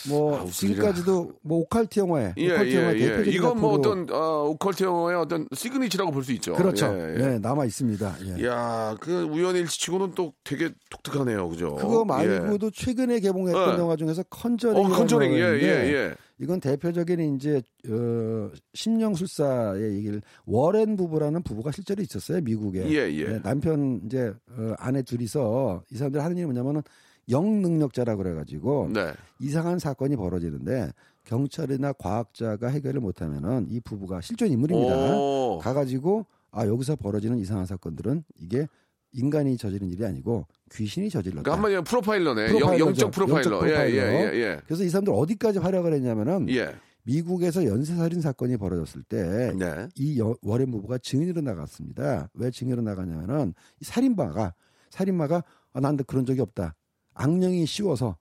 뭐 0.10 0.40
아, 0.40 0.46
지금까지도 0.46 1.34
뭐 1.42 1.60
오컬트 1.60 2.00
영화에 2.00 2.34
예, 2.38 2.52
오컬트 2.54 2.70
예, 2.72 2.76
영화의 2.76 3.02
예. 3.02 3.32
이건 3.32 3.60
뭐 3.60 3.74
어떤, 3.74 4.08
어, 4.12 4.44
오컬트 4.50 4.84
영화의 4.84 5.18
어떤 5.18 5.48
시그니처라고 5.54 6.12
볼 6.12 6.24
수 6.24 6.32
있죠. 6.34 6.54
그렇죠. 6.54 6.88
예, 6.98 7.14
예. 7.14 7.18
네, 7.18 7.40
남아 7.40 7.66
있습니다. 7.66 8.16
예. 8.40 8.46
야, 8.46 8.96
그 9.00 9.24
우연의 9.24 9.62
일치치고는 9.62 10.14
또 10.16 10.34
되게 10.44 10.70
독특하네요. 10.90 11.50
그죠? 11.50 11.76
그거 11.76 12.04
말고도 12.06 12.72
최근에 12.72 13.20
개봉했던 13.20 13.76
예. 13.76 13.80
영화 13.80 13.96
중에서 13.96 14.22
예. 14.22 14.26
컨저링 14.30 14.78
어, 14.78 14.90
컨저링. 14.90 15.34
예, 15.34 15.40
예, 15.40 15.68
예. 15.94 16.14
이건 16.40 16.60
대표적인 16.60 17.36
이제 17.36 17.62
어, 17.90 18.50
심령술사의 18.74 19.96
얘기를 19.96 20.22
워렌 20.46 20.98
부부라는 20.98 21.44
부부가 21.44 21.72
실제로 21.72 22.02
있었어요 22.04 22.42
미국에 22.42 22.86
예, 22.90 23.10
예. 23.12 23.24
네, 23.24 23.42
남편 23.42 24.02
이제 24.06 24.34
어, 24.58 24.74
아내 24.78 25.02
둘이서 25.02 25.84
이 25.92 25.96
사람들 25.96 26.22
하는 26.22 26.36
일이 26.36 26.46
뭐냐면은 26.46 26.82
영능력자라 27.30 28.16
그래가지고 28.16 28.90
네. 28.94 29.14
이상한 29.40 29.80
사건이 29.80 30.16
벌어지는데 30.16 30.92
경찰이나 31.24 31.94
과학자가 31.94 32.68
해결을 32.68 33.02
못하면은 33.02 33.66
이 33.70 33.80
부부가 33.80 34.22
실존 34.22 34.50
인물입니다. 34.52 35.18
오. 35.18 35.60
가가지고 35.62 36.26
아 36.52 36.68
여기서 36.68 36.96
벌어지는 36.96 37.38
이상한 37.40 37.66
사건들은 37.66 38.24
이게 38.40 38.68
인간이 39.12 39.58
저지른 39.58 39.90
일이 39.90 40.06
아니고 40.06 40.46
귀신이 40.72 41.10
저질렀다. 41.10 41.42
그러니까 41.44 41.54
한마디로 41.54 41.84
프로파일러네. 41.84 42.42
영, 42.44 42.48
프로파일러죠. 42.54 42.86
영 42.86 42.94
적 42.94 43.12
프로파일러. 43.12 43.52
영적 43.58 43.70
예, 43.70 43.74
프로파일러. 43.74 44.36
예, 44.36 44.40
예, 44.40 44.62
그래서 44.66 44.84
이 44.84 44.90
사람들 44.90 45.14
어디까지 45.16 45.60
활약을 45.60 45.94
했냐면은 45.94 46.50
예. 46.50 46.56
예. 46.58 46.76
미국에서 47.08 47.66
연쇄살인 47.66 48.20
사건이 48.22 48.58
벌어졌을 48.58 49.04
때 49.04 49.54
네. 49.58 49.88
이 49.96 50.20
워렌 50.42 50.72
부부가 50.72 50.98
증인으로 50.98 51.42
나갔습니다. 51.42 52.30
왜 52.34 52.50
증인으로 52.52 52.82
나가냐면은 52.82 53.54
이 53.80 53.86
살인마가 53.86 54.54
살인마가 54.90 55.44
아, 55.74 55.80
나한테 55.80 56.04
그런 56.08 56.26
적이 56.26 56.42
없다. 56.42 56.76
악령이 57.16 57.66
씌워서 57.66 58.18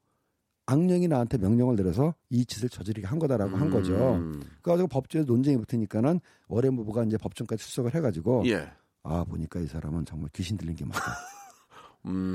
악령이 0.67 1.09
나한테 1.09 1.37
명령을 1.37 1.77
내려서 1.77 2.15
이 2.31 2.47
짓을 2.47 2.69
저지르게 2.71 3.07
한 3.07 3.19
거다라고 3.19 3.57
한 3.57 3.69
거죠. 3.69 4.15
음. 4.15 4.43
그래가지고 4.63 4.89
법정에 4.89 5.25
논쟁이 5.25 5.59
붙으니까는 5.59 6.21
워렌 6.49 6.75
부부가 6.75 7.05
이제 7.05 7.19
법정까지 7.19 7.63
출석을 7.63 7.95
해가지고 7.95 8.45
예. 8.47 8.71
아 9.03 9.25
보니까 9.25 9.61
이 9.61 9.67
사람은 9.67 10.07
정말 10.07 10.31
귀신 10.33 10.57
들린 10.57 10.75
게 10.75 10.87
맞다. 10.87 11.03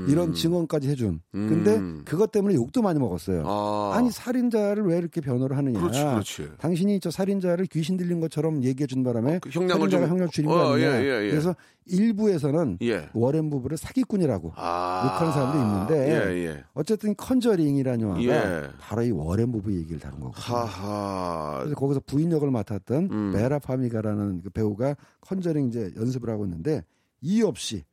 이런 0.08 0.34
증언까지 0.34 0.88
해준. 0.88 1.20
근데 1.30 1.76
음. 1.76 2.02
그것 2.04 2.32
때문에 2.32 2.54
욕도 2.56 2.82
많이 2.82 2.98
먹었어요. 2.98 3.44
아. 3.46 3.92
아니 3.94 4.10
살인자를 4.10 4.84
왜 4.84 4.98
이렇게 4.98 5.20
변호를 5.20 5.56
하느냐. 5.56 5.78
그렇지, 5.80 6.02
그렇지. 6.04 6.48
당신이 6.58 6.98
저 7.00 7.10
살인자를 7.10 7.66
귀신 7.66 7.96
들린 7.96 8.18
것처럼 8.20 8.64
얘기해 8.64 8.86
준 8.88 9.04
바람에 9.04 9.38
그 9.38 9.48
형량을 9.50 9.88
살인자가 9.88 10.06
좀- 10.06 10.10
형량 10.10 10.28
줄인 10.30 10.50
거 10.50 10.56
어, 10.56 10.72
아니냐. 10.72 10.88
예, 11.00 11.04
예, 11.04 11.24
예. 11.26 11.30
그래서 11.30 11.54
일부에서는 11.86 12.78
예. 12.82 13.08
워렌 13.14 13.48
부부를 13.50 13.76
사기꾼이라고 13.76 14.52
아. 14.56 15.02
욕하는 15.06 15.32
사람도 15.32 15.58
있는데 15.94 16.10
예, 16.32 16.46
예. 16.46 16.64
어쨌든 16.74 17.14
컨저링이라는 17.16 18.00
영화가 18.00 18.22
예. 18.22 18.68
바로 18.80 19.02
이 19.02 19.10
워렌 19.12 19.52
부부 19.52 19.72
얘기를 19.72 20.00
다룬. 20.00 20.30
하하. 20.34 21.58
그래서 21.60 21.74
거기서 21.76 22.00
부인 22.06 22.32
역을 22.32 22.50
맡았던 22.50 23.08
음. 23.10 23.32
베라 23.32 23.58
파미가라는 23.60 24.42
그 24.42 24.50
배우가 24.50 24.96
컨저링 25.20 25.68
이제 25.68 25.92
연습을 25.96 26.28
하고 26.30 26.44
있는데 26.44 26.82
이유 27.20 27.46
없이 27.46 27.84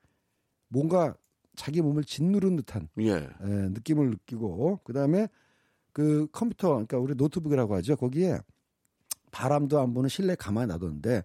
뭔가 0.70 1.14
자기 1.58 1.82
몸을 1.82 2.06
짓누른 2.06 2.56
듯한 2.56 2.88
예. 3.00 3.16
에, 3.16 3.28
느낌을 3.42 4.12
느끼고 4.12 4.80
그다음에 4.86 5.28
그 5.92 6.28
컴퓨터 6.32 6.70
그러니까 6.70 7.00
우리 7.00 7.16
노트북이라고 7.16 7.76
하죠 7.76 7.98
거기에 7.98 8.40
바람도 9.32 9.82
안 9.82 9.94
부는 9.94 10.08
실내 10.08 10.36
가만히 10.36 10.68
놔뒀는데 10.68 11.24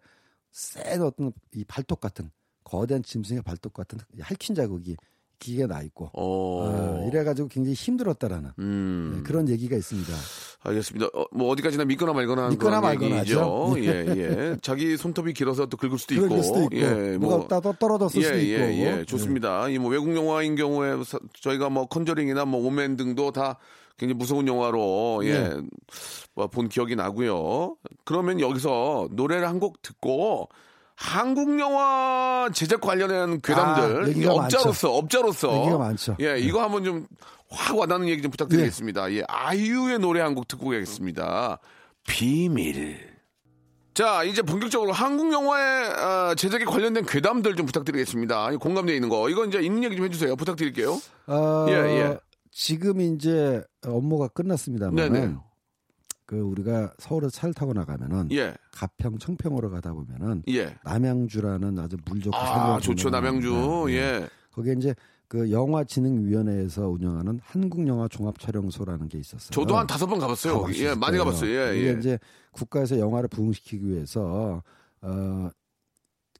센 0.51 1.03
어떤 1.03 1.33
이 1.55 1.65
발톱 1.65 2.01
같은 2.01 2.31
거대한 2.65 3.03
짐승의 3.03 3.43
발톱 3.43 3.75
같은 3.75 3.99
핥힌 4.21 4.57
자국이 4.57 4.97
기계에 5.43 5.67
나 5.67 5.83
있고 5.83 6.07
어. 6.15 6.23
어, 6.23 7.05
이래가지고 7.09 7.49
굉장히 7.49 7.75
힘들었다라는 7.75 8.51
음. 8.61 9.13
네, 9.17 9.23
그런 9.25 9.49
얘기가 9.49 9.77
있습니다. 9.77 10.13
알겠습니다. 10.63 11.07
어, 11.15 11.25
뭐 11.33 11.49
어디까지나 11.51 11.85
믿거나 11.85 12.13
말거나 12.13 12.51
믿거나 12.51 12.81
그런 12.81 12.83
말거나 12.83 13.21
얘기죠. 13.21 13.41
하죠. 13.41 13.75
예, 13.85 14.07
예. 14.17 14.57
자기 14.63 14.97
손톱이 14.97 15.33
길어서 15.35 15.67
또 15.67 15.77
긁을 15.77 15.99
수도 15.99 16.15
있고. 16.15 16.29
그럴 16.29 16.43
수도 16.45 16.63
있고 16.63 16.77
예, 16.77 17.19
뭐가 17.19 17.49
따 17.61 17.73
떨어졌을 17.73 18.23
예, 18.23 18.25
수도 18.25 18.39
있고 18.39 18.61
예, 18.63 18.99
예. 19.01 19.05
좋습니다. 19.05 19.69
이뭐 19.69 19.91
외국 19.91 20.15
영화인 20.17 20.55
경우에 20.55 21.03
사- 21.05 21.19
저희가 21.41 21.69
뭐 21.69 21.87
컨저링이나 21.87 22.45
뭐 22.45 22.65
오맨 22.65 22.97
등도 22.97 23.33
다 23.33 23.59
굉장히 23.99 24.19
무서운 24.19 24.47
영화로 24.47 25.23
예. 25.25 25.33
네. 25.49 25.61
뭐본 26.35 26.69
기억이 26.69 26.95
나고요. 26.97 27.77
그러면 28.05 28.41
여기서 28.41 29.09
노래를 29.11 29.49
한 29.49 29.59
곡 29.59 29.83
듣고 29.83 30.49
한국 31.03 31.59
영화 31.59 32.49
제작 32.55 32.81
관련한 32.81 33.41
괴담들 33.41 34.05
아, 34.05 34.09
얘기가 34.09 34.33
업자로서 34.35 34.93
업자로서 34.95 35.59
얘기가 35.61 35.79
많죠. 35.79 36.17
네. 36.19 36.27
예, 36.35 36.39
이거 36.39 36.63
한번 36.63 36.85
좀 36.85 37.07
확 37.55 37.77
와닿는 37.77 38.09
얘기 38.09 38.23
좀 38.23 38.31
부탁드리겠습니다. 38.31 39.13
예, 39.13 39.23
아이유의 39.29 39.99
노래 39.99 40.21
한 40.23 40.35
곡 40.35 40.49
듣고 40.49 40.71
가겠습니다. 40.71 41.59
비밀. 42.09 42.97
자, 43.93 44.25
이제 44.25 44.41
본격적으로 44.41 44.93
한국 44.93 45.31
영화의 45.35 45.91
아, 45.91 46.35
제작에 46.35 46.65
관련된 46.65 47.05
괴담들 47.05 47.57
좀 47.57 47.67
부탁드리겠습니다. 47.67 48.53
이 48.53 48.57
공감되어 48.57 48.95
있는 48.95 49.11
거. 49.11 49.29
이거 49.29 49.45
이제 49.45 49.61
있는 49.61 49.85
얘기 49.85 49.97
좀 49.97 50.07
해주세요. 50.07 50.35
부탁드릴게요. 50.35 50.99
어, 51.27 51.67
예, 51.69 51.73
예. 51.75 52.19
지금 52.51 53.03
이제 53.03 53.63
업무가 53.87 54.29
끝났습니다만 54.29 54.95
네네. 54.95 55.35
그 56.33 56.41
우리가 56.41 56.95
서울에서 56.99 57.31
차를 57.31 57.53
타고 57.53 57.75
나가면은 57.75 58.29
예, 58.33 58.55
가평 58.71 59.19
청평으로 59.19 59.69
가다 59.69 59.93
보면은 59.93 60.43
예. 60.49 60.75
남양주라는 60.83 61.79
아주 61.79 61.99
물 62.07 62.23
좋고 62.23 62.35
아, 62.35 62.81
좋죠. 62.81 63.11
남양주. 63.11 63.51
나라입니다. 63.51 63.93
예. 63.93 64.29
거기에 64.51 64.73
이제 64.79 64.95
그 65.29 65.51
영화진흥위원회에서 65.51 66.89
운영하는 66.89 67.39
한국영화 67.43 68.09
종합촬영소라는 68.09 69.11
게 69.11 69.19
있었어요. 69.19 69.51
저도 69.51 69.77
한 69.77 69.87
다섯 69.87 70.07
번 70.07 70.19
가봤어요. 70.19 70.65
예, 70.77 70.95
많이. 70.95 71.19
가봤어요. 71.19 71.51
예, 71.51 71.77
이게 71.79 71.89
예. 71.89 71.99
이제 71.99 72.19
국가에서 72.53 72.99
영화를 72.99 73.29
부흥시키기 73.29 73.87
위해서 73.87 74.63
어 75.03 75.51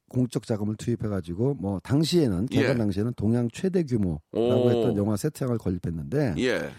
공적 0.09 0.47
자금을 0.47 0.75
투입해가지고 0.75 1.57
뭐 1.59 1.79
당시에는 1.83 2.47
개관 2.47 2.73
예. 2.73 2.77
당시에는 2.79 3.13
동양 3.15 3.47
최대 3.53 3.83
규모라고 3.83 4.21
오. 4.31 4.69
했던 4.71 4.97
영화 4.97 5.17
세트장을 5.17 5.55
건립했는데 5.59 6.33
예, 6.39 6.71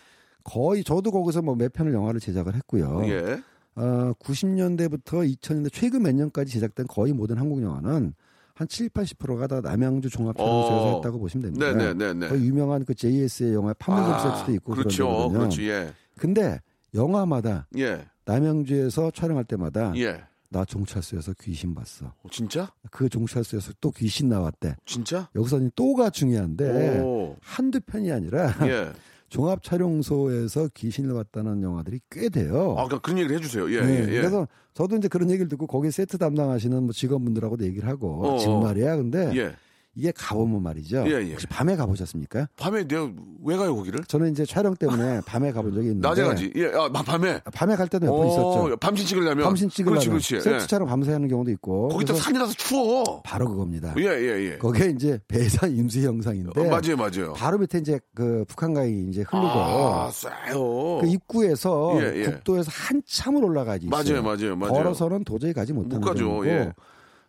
거의 0.44 0.85
저도 0.85 1.11
거기서 1.11 1.42
뭐 1.42 1.54
몇 1.57 1.72
편을 1.72 1.92
영화를 1.92 2.20
제작을 2.20 2.54
했고요. 2.54 3.02
예. 3.07 3.42
어, 3.76 4.12
90년대부터 4.20 5.28
2000년대 5.40 5.70
최근 5.72 6.02
몇 6.02 6.14
년까지 6.14 6.52
제작된 6.52 6.87
거의 6.87 7.12
모든 7.12 7.38
한국 7.38 7.62
영화는 7.62 8.14
한 8.54 8.68
7, 8.68 8.88
80%가 8.90 9.48
다 9.48 9.61
남양주 9.61 10.11
종합촬영소에서 10.11 10.92
어. 10.92 10.94
했다고 10.96 11.18
보시면 11.18 11.42
됩니다. 11.44 11.72
네네네네. 11.72 12.28
거의 12.28 12.44
유명한 12.46 12.85
그 12.85 12.94
JS의 12.94 13.52
영화 13.54 13.72
판매점 13.74 14.12
아, 14.12 14.18
세트도 14.37 14.52
있고 14.54 14.74
그렇죠. 14.74 15.04
그런 15.07 15.18
데거든요. 15.18 15.38
그렇죠. 15.40 15.62
예. 15.64 15.92
근데 16.16 16.61
영화마다 16.94 17.66
예. 17.78 18.04
남양주에서 18.26 19.11
촬영할 19.11 19.44
때마다 19.44 19.92
예. 19.96 20.22
나 20.50 20.64
종찰소에서 20.64 21.33
귀신 21.40 21.74
봤어. 21.74 22.07
어, 22.07 22.28
진짜? 22.30 22.70
그 22.92 23.09
종찰소에서 23.09 23.72
또 23.80 23.90
귀신 23.90 24.28
나왔대. 24.28 24.76
진짜? 24.87 25.28
여기서는 25.35 25.72
또가 25.74 26.11
중요한데 26.11 27.00
오. 27.00 27.35
한두 27.40 27.80
편이 27.80 28.12
아니라 28.12 28.54
예. 28.68 28.92
종합 29.34 29.64
촬영소에서 29.64 30.68
귀신을 30.74 31.12
봤다는 31.12 31.60
영화들이 31.60 31.98
꽤 32.08 32.28
돼요. 32.28 32.76
아, 32.78 32.86
그러니까 32.86 33.00
그런 33.00 33.18
얘기를 33.18 33.36
해주세요. 33.36 33.68
예, 33.72 33.80
네, 33.80 33.92
예, 33.92 34.12
예. 34.12 34.20
그래서 34.20 34.46
저도 34.74 34.96
이제 34.96 35.08
그런 35.08 35.28
얘기를 35.28 35.48
듣고 35.48 35.66
거기 35.66 35.90
세트 35.90 36.18
담당하시는 36.18 36.84
뭐 36.84 36.92
직원분들하고도 36.92 37.64
얘기를 37.64 37.88
하고 37.88 38.24
어, 38.24 38.38
정말이야. 38.38 38.96
근데 38.96 39.32
예. 39.34 39.56
이게 39.96 40.12
가보면 40.12 40.62
말이죠. 40.62 41.04
예, 41.07 41.12
예. 41.26 41.30
혹시 41.33 41.46
밤에 41.46 41.76
가보셨습니까? 41.76 42.48
밤에 42.57 42.87
내가 42.87 43.09
왜 43.44 43.57
가요 43.57 43.76
거기를? 43.76 44.02
저는 44.09 44.33
이제 44.33 44.44
촬영 44.44 44.74
때문에 44.74 45.20
밤에 45.26 45.52
가본 45.52 45.72
적이 45.74 45.87
있는데 45.88 46.09
낮에 46.09 46.24
가지. 46.24 46.52
예, 46.57 46.66
아, 46.74 46.88
밤- 46.90 47.04
밤에. 47.04 47.40
밤에 47.52 47.76
갈 47.76 47.87
때도 47.88 48.07
몇 48.07 48.12
번 48.16 48.26
있었죠. 48.28 48.76
밤신 48.78 49.07
찍으려면. 49.07 49.44
밤신 49.44 49.68
찍으려면 49.68 50.00
그렇지, 50.09 50.30
그렇지. 50.30 50.44
세트 50.44 50.62
예. 50.62 50.66
촬영 50.66 50.88
밤새 50.88 51.12
하는 51.12 51.28
경우도 51.28 51.50
있고. 51.52 51.88
거기 51.90 52.04
또 52.04 52.14
산이라서 52.14 52.52
추워. 52.54 53.22
바로 53.22 53.48
그겁니다. 53.48 53.94
예, 53.98 54.02
예, 54.04 54.50
예. 54.52 54.59
거기에 54.59 54.88
이제 54.90 55.18
배산 55.28 55.70
임수 55.76 56.00
형상인데 56.00 56.61
어, 56.61 56.64
맞아요, 56.64 56.96
맞아요. 56.96 57.33
바로 57.35 57.59
밑에 57.59 57.78
이제 57.78 58.00
그 58.14 58.44
북한강이 58.48 59.09
이제 59.11 59.20
흐르고 59.22 59.46
아, 59.48 60.11
쎄요. 60.11 60.98
그 61.00 61.07
입구에서 61.07 61.98
예, 62.02 62.20
예. 62.20 62.24
국도에서 62.24 62.70
한참을 62.72 63.44
올라가지 63.44 63.87
있어요. 63.87 64.22
맞아요, 64.22 64.22
맞아요, 64.24 64.57
맞아요. 64.57 64.72
걸어서는 64.72 65.22
도저히 65.24 65.52
가지 65.52 65.72
못하는 65.72 66.00
못 66.00 66.07
가죠, 66.07 66.44
예. 66.46 66.72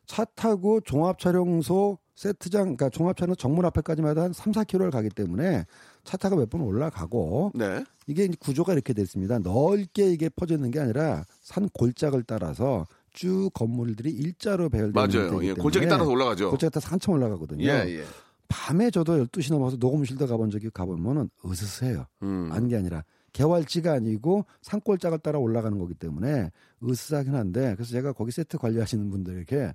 차 0.07 0.23
타고 0.35 0.81
종합촬영소 0.81 1.97
세트장 2.15 2.63
그러니까 2.63 2.89
종합촬영 2.89 3.35
정문 3.35 3.65
앞에까지만 3.65 4.11
해도 4.11 4.21
한 4.21 4.33
3, 4.33 4.53
4km를 4.53 4.89
가기 4.91 5.09
때문에 5.09 5.65
차 6.03 6.17
타고 6.17 6.37
몇 6.37 6.49
번 6.49 6.61
올라가고 6.61 7.51
네. 7.55 7.83
이게 8.07 8.27
구조가 8.39 8.73
이렇게 8.73 8.93
됐습니다. 8.93 9.39
넓게 9.39 10.11
이게 10.11 10.29
퍼져 10.29 10.55
있는 10.55 10.71
게 10.71 10.79
아니라 10.79 11.25
산 11.41 11.67
골짜기를 11.69 12.23
따라서 12.25 12.85
쭉 13.11 13.49
건물들이 13.53 14.11
일자로 14.11 14.69
배열되는 14.69 14.93
맞아요. 14.93 15.25
예, 15.43 15.47
때문에 15.47 15.53
골짜기 15.53 15.87
따라서 15.87 16.09
올라가죠. 16.09 16.49
골짜기 16.51 16.71
따라서 16.71 16.89
한참 16.89 17.15
올라가거든요. 17.15 17.65
예, 17.65 17.69
예. 17.99 18.03
밤에 18.47 18.91
저도 18.91 19.25
12시 19.25 19.51
넘어서 19.53 19.75
녹음실도 19.77 20.27
가본 20.27 20.51
적이 20.51 20.69
가보면은 20.69 21.29
으스스해요. 21.45 22.05
음. 22.23 22.49
아닌 22.51 22.69
게 22.69 22.77
아니라 22.77 23.03
개활지가 23.33 23.91
아니고 23.91 24.45
산골짜기를 24.61 25.19
따라 25.19 25.39
올라가는 25.39 25.77
거기 25.77 25.93
때문에 25.95 26.51
으스스하긴 26.83 27.33
한데 27.35 27.73
그래서 27.75 27.91
제가 27.91 28.13
거기 28.13 28.31
세트 28.31 28.57
관리하시는 28.59 29.09
분들에게 29.09 29.73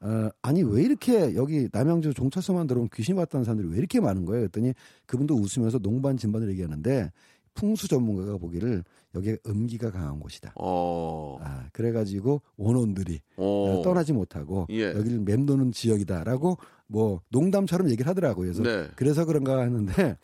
어, 0.00 0.28
아니 0.42 0.62
왜 0.62 0.82
이렇게 0.82 1.34
여기 1.34 1.68
남양주 1.72 2.14
종찰소만 2.14 2.66
들어오면 2.66 2.90
귀신 2.94 3.16
봤다는 3.16 3.44
사람들이 3.44 3.68
왜 3.70 3.78
이렇게 3.78 4.00
많은 4.00 4.24
거예요? 4.24 4.42
그랬더니 4.42 4.74
그분도 5.06 5.34
웃으면서 5.34 5.78
농반 5.78 6.16
진반으로 6.16 6.48
얘기하는데 6.50 7.10
풍수 7.54 7.88
전문가가 7.88 8.38
보기를 8.38 8.84
여기에 9.16 9.38
음기가 9.46 9.90
강한 9.90 10.20
곳이다. 10.20 10.52
어. 10.54 11.38
아, 11.42 11.68
그래가지고 11.72 12.40
원혼들이 12.56 13.20
어. 13.36 13.82
떠나지 13.82 14.12
못하고 14.12 14.66
예. 14.70 14.92
여기를 14.92 15.18
맴도는 15.20 15.72
지역이다라고 15.72 16.56
뭐 16.86 17.20
농담처럼 17.30 17.90
얘기를 17.90 18.08
하더라고요. 18.08 18.52
그래서 18.52 18.62
네. 18.62 18.88
그래서 18.94 19.24
그런가 19.24 19.60
했는데 19.62 20.16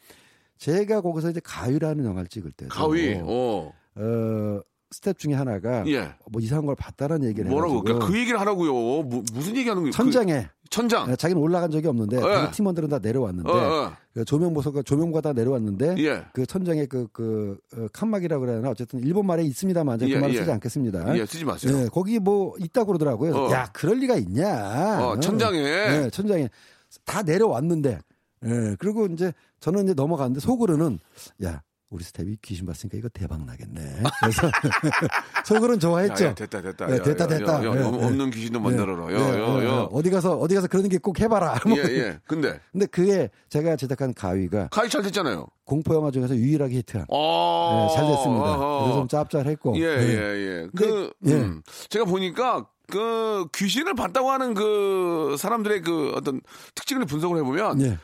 제가 0.59 1.01
거기서 1.01 1.31
이제 1.31 1.41
가위라는 1.43 2.05
영화를 2.05 2.29
찍을 2.29 2.53
때 2.53 2.67
가위. 2.69 3.15
어. 3.21 3.73
어, 3.97 4.61
스텝 4.95 5.19
중에 5.19 5.35
하나가 5.35 5.85
예. 5.89 6.15
뭐 6.31 6.41
이상한 6.41 6.67
걸 6.67 6.77
봤다라는 6.77 7.27
얘기를 7.29 7.51
뭐라고? 7.51 7.83
그러니까 7.83 8.07
그 8.07 8.17
얘기를 8.17 8.39
하라고요. 8.39 8.73
무, 9.03 9.25
무슨 9.33 9.57
얘기 9.57 9.69
하는 9.69 9.83
거예요? 9.83 9.93
천장에 9.93 10.43
그 10.43 10.71
천장. 10.71 11.11
예, 11.11 11.17
자기는 11.17 11.41
올라간 11.41 11.71
적이 11.71 11.89
없는데 11.89 12.17
예. 12.17 12.21
다른 12.21 12.51
팀원들은 12.53 12.89
다 12.89 12.99
내려왔는데 13.01 13.51
어, 13.51 13.55
어. 13.55 13.93
그 14.13 14.25
조명 14.25 14.55
부서가 14.55 14.83
조명과 14.83 15.21
다 15.21 15.33
내려왔는데 15.33 15.97
예. 15.99 16.25
그 16.33 16.47
천장에 16.47 16.87
그, 16.87 17.09
그, 17.13 17.59
어, 17.77 17.87
칸막이라고 17.93 18.41
그래야 18.41 18.59
하나 18.59 18.71
어쨌든 18.71 19.01
일본 19.01 19.27
말에 19.27 19.43
있습니다만 19.43 19.99
제가 19.99 20.11
예, 20.11 20.15
그 20.15 20.21
말을 20.21 20.35
예. 20.35 20.39
쓰지 20.39 20.53
않겠습니다. 20.53 21.19
예, 21.19 21.27
쓰지 21.27 21.45
마세요. 21.45 21.77
네, 21.77 21.89
거기 21.89 22.21
뭐 22.21 22.55
있다고 22.61 22.87
그러더라고요. 22.87 23.35
어. 23.35 23.51
야, 23.51 23.69
그럴 23.73 23.99
리가 23.99 24.17
있냐. 24.17 25.05
어, 25.05 25.19
천장에. 25.19 25.61
네, 25.61 26.11
천장에. 26.11 26.49
다 27.05 27.23
내려왔는데. 27.23 27.99
예, 28.47 28.77
그리고 28.79 29.07
이제 29.07 29.33
저는 29.61 29.85
이제 29.85 29.95
넘어갔는데 29.95 30.41
속으로는 30.41 30.99
야, 31.45 31.63
우리 31.95 32.03
스텝이 32.03 32.39
귀신 32.43 32.67
봤으니까 32.67 32.99
이거 32.99 33.09
대박 33.09 33.45
나겠네. 33.45 34.03
그래서 34.21 34.51
속으로는 35.47 35.79
좋아했죠. 35.79 36.25
야, 36.25 36.29
야, 36.31 36.35
됐다, 36.35 36.61
됐다. 36.61 36.87
네, 36.87 36.97
야, 36.99 37.03
됐다, 37.03 37.25
야, 37.25 37.29
됐다. 37.29 37.63
예, 37.63 37.67
없- 37.69 37.77
예. 37.77 37.83
없는 37.85 38.31
귀신도 38.31 38.59
만들어라. 38.59 39.13
예, 39.13 39.15
야, 39.15 39.19
예, 39.35 39.41
야, 39.41 39.63
예. 39.63 39.67
야. 39.69 39.89
어디 39.93 40.11
가서 40.11 40.37
어디 40.37 40.57
가서 40.57 40.67
그런 40.67 40.89
게 40.89 40.99
꼭 40.99 41.21
해봐라. 41.21 41.55
뭐. 41.67 41.79
예, 41.79 41.83
예. 41.83 42.19
근데 42.27 42.59
근데 42.73 42.87
그게 42.87 43.31
제가 43.49 43.77
제작한 43.77 44.13
가위가 44.13 44.69
가위 44.73 44.89
잘 44.89 45.03
됐잖아요. 45.03 45.47
공포 45.65 45.95
영화 45.95 46.11
중에서 46.11 46.35
유일하게 46.35 46.77
히트한. 46.79 47.07
어. 47.11 47.87
네, 47.89 47.95
잘 47.97 48.07
됐습니다. 48.09 48.57
그래서 48.57 48.93
좀 48.95 49.09
짭짤했고. 49.09 49.79
예, 49.79 49.97
네. 49.97 50.03
예, 50.09 50.17
예. 50.63 50.69
그, 50.75 51.13
근데, 51.23 51.37
예. 51.37 51.41
음, 51.41 51.63
제가 51.91 52.05
보니까 52.07 52.67
그 52.91 53.47
귀신을 53.55 53.95
봤다고 53.95 54.31
하는 54.31 54.55
그 54.55 55.37
사람들의 55.39 55.83
그 55.83 56.13
어떤 56.17 56.41
특징을 56.75 57.07
분석을 57.07 57.39
해보면 57.39 57.81
예. 57.83 57.99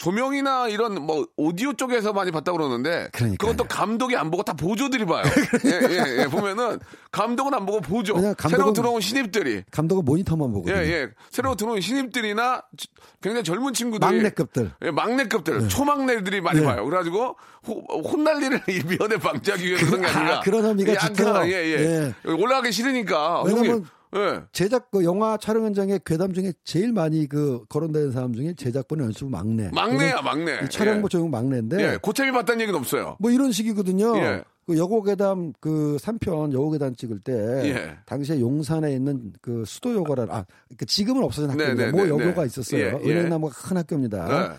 조명이나 0.00 0.68
이런 0.68 0.94
뭐 1.02 1.26
오디오 1.36 1.74
쪽에서 1.74 2.14
많이 2.14 2.30
봤다고 2.30 2.56
그러는데 2.56 3.10
그러니까요. 3.12 3.36
그것도 3.36 3.68
감독이 3.68 4.16
안 4.16 4.30
보고 4.30 4.42
다 4.42 4.54
보조들이 4.54 5.04
봐요. 5.04 5.22
예, 5.66 5.70
예, 5.70 6.22
예. 6.22 6.26
보면은 6.26 6.78
감독은 7.12 7.52
안 7.52 7.66
보고 7.66 7.80
보조. 7.82 8.14
새로 8.48 8.72
들어온 8.72 9.02
신입들이 9.02 9.64
감독은 9.70 10.04
모니터만 10.06 10.48
예, 10.48 10.52
보거든요. 10.54 10.76
예. 10.76 11.08
새로 11.30 11.54
들어온 11.54 11.82
신입들이나 11.82 12.62
지- 12.78 12.88
굉장히 13.22 13.44
젊은 13.44 13.74
친구들이 13.74 14.10
막내급들. 14.10 14.70
예, 14.86 14.90
막내급들, 14.90 15.68
초막내들이 15.68 16.40
많이 16.40 16.60
네. 16.60 16.66
봐요. 16.66 16.82
그래가지고 16.86 17.36
호- 17.66 18.02
혼날 18.02 18.42
일을 18.42 18.62
이 18.70 18.82
미연에 18.86 19.18
방지하기 19.18 19.66
위해서 19.66 19.84
그런 19.84 20.00
게 20.00 20.06
아, 20.06 20.18
아니라 20.18 20.40
그런 20.40 20.64
의미가 20.64 20.94
약간, 20.94 21.14
짙어요. 21.14 21.52
예, 21.52 22.14
예, 22.24 22.30
올라가기 22.30 22.72
싫으니까 22.72 23.42
왜냐면 23.42 23.66
형님, 23.70 23.84
예. 24.16 24.42
제작 24.52 24.90
그 24.90 25.04
영화 25.04 25.36
촬영 25.36 25.64
현장에 25.64 25.98
괴담 26.04 26.32
중에 26.32 26.52
제일 26.64 26.92
많이 26.92 27.28
그 27.28 27.64
거론되는 27.68 28.10
사람 28.12 28.32
중에 28.34 28.54
제작부는 28.56 29.06
연출부 29.06 29.30
막내. 29.30 29.70
막내야, 29.72 30.22
막내. 30.22 30.60
이 30.64 30.68
촬영부 30.68 31.08
조용 31.08 31.30
막내인데 31.30 31.80
예, 31.80 31.98
고채비 32.00 32.32
봤다는 32.32 32.62
얘기는 32.62 32.78
없어요. 32.78 33.16
뭐 33.20 33.30
이런 33.30 33.52
식이거든요. 33.52 34.16
예. 34.18 34.42
그 34.66 34.76
여고괴담 34.76 35.52
그 35.60 35.96
3편 36.00 36.52
여고괴담 36.52 36.94
찍을 36.94 37.20
때 37.20 37.32
예. 37.64 37.96
당시에 38.06 38.40
용산에 38.40 38.92
있는 38.92 39.32
그 39.40 39.64
수도 39.66 39.94
여고라는 39.94 40.32
아그 40.32 40.86
지금은 40.86 41.24
없어진 41.24 41.56
네, 41.56 41.64
학교입니다. 41.64 41.86
네, 41.86 41.92
뭐 41.92 42.04
네, 42.04 42.10
여고가 42.10 42.42
네. 42.42 42.46
있었어요. 42.46 42.80
예, 42.80 43.00
예. 43.04 43.10
은행나무가 43.10 43.52
큰 43.54 43.76
학교입니다. 43.76 44.56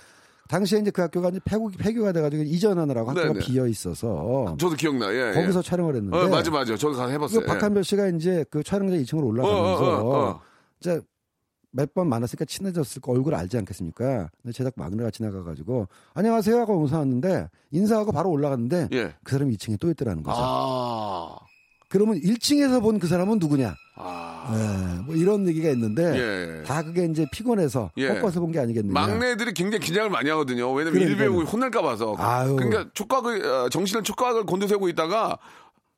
네. 0.52 0.58
당시에 0.58 0.80
이제 0.80 0.92
그 0.92 1.02
학교가 1.02 1.30
이제 1.30 1.40
폐교, 1.46 1.70
폐교가 1.70 2.12
돼가지고 2.12 2.44
이전하느라고 2.44 3.10
학교가 3.12 3.28
네, 3.28 3.34
네. 3.34 3.40
비어 3.40 3.68
있어서 3.68 4.56
저도 4.60 4.76
기억나. 4.76 5.14
예, 5.14 5.32
거기서 5.34 5.60
예. 5.60 5.64
촬영을 5.64 5.96
했는데 5.96 6.18
어, 6.18 6.28
맞아, 6.28 6.52
맞아. 6.52 6.76
저도 6.76 6.96
가서 6.98 7.10
해봤어요. 7.10 7.40
그 7.42 7.46
박한별 7.46 7.84
씨가 7.84 8.08
이제 8.10 8.44
그 8.50 8.62
촬영장 8.64 9.00
2층으로 9.00 9.24
어, 9.24 9.26
올라가면서 9.28 9.84
어, 9.84 10.10
어, 10.10 10.30
어. 10.30 10.42
이제 10.80 11.02
몇 11.74 11.94
번 11.94 12.10
만났으니까 12.10 12.44
친해졌을 12.44 13.02
거 13.02 13.14
얼굴 13.14 13.34
알지 13.34 13.58
않겠습니까? 13.60 14.30
근데 14.42 14.52
제작 14.52 14.74
막내가 14.76 15.10
지나가가지고 15.10 15.88
안녕하세요 16.14 16.60
하고 16.60 16.82
인사하는데 16.82 17.50
인사하고 17.72 18.12
바로 18.12 18.30
올라갔는데 18.30 18.90
예. 18.92 19.14
그 19.24 19.32
사람이 19.32 19.56
2층에 19.56 19.80
또 19.80 19.90
있더라는 19.90 20.22
거죠. 20.22 20.38
아, 20.42 21.38
그러면 21.92 22.20
1층에서 22.22 22.82
본 22.82 23.00
그 23.00 23.08
사람은 23.08 23.40
누구냐? 23.40 23.76
아. 23.96 24.50
네, 24.56 25.04
뭐 25.06 25.16
이런 25.16 25.48
얘기가 25.48 25.70
있는데 25.72 26.04
예. 26.60 26.64
다 26.64 26.82
그게 26.84 27.06
이제 27.06 27.26
피곤해서 27.32 27.92
예. 27.98 28.08
꺾어서 28.08 28.40
본 28.40 28.52
게 28.52 28.60
아니겠느냐? 28.60 28.94
막내들이 28.94 29.54
굉장히 29.54 29.84
긴장을 29.86 30.10
많이 30.10 30.30
하거든요. 30.30 30.72
왜냐면 30.72 31.00
그러니까요. 31.00 31.26
일배우 31.30 31.44
혼날까 31.44 31.82
봐서. 31.82 32.16
아유. 32.18 32.56
그러니까 32.56 32.90
촉각을 32.94 33.46
어, 33.46 33.70
정신을 33.70 34.04
촉각을 34.04 34.46
곤두세우고 34.46 34.88
있다가 34.90 35.38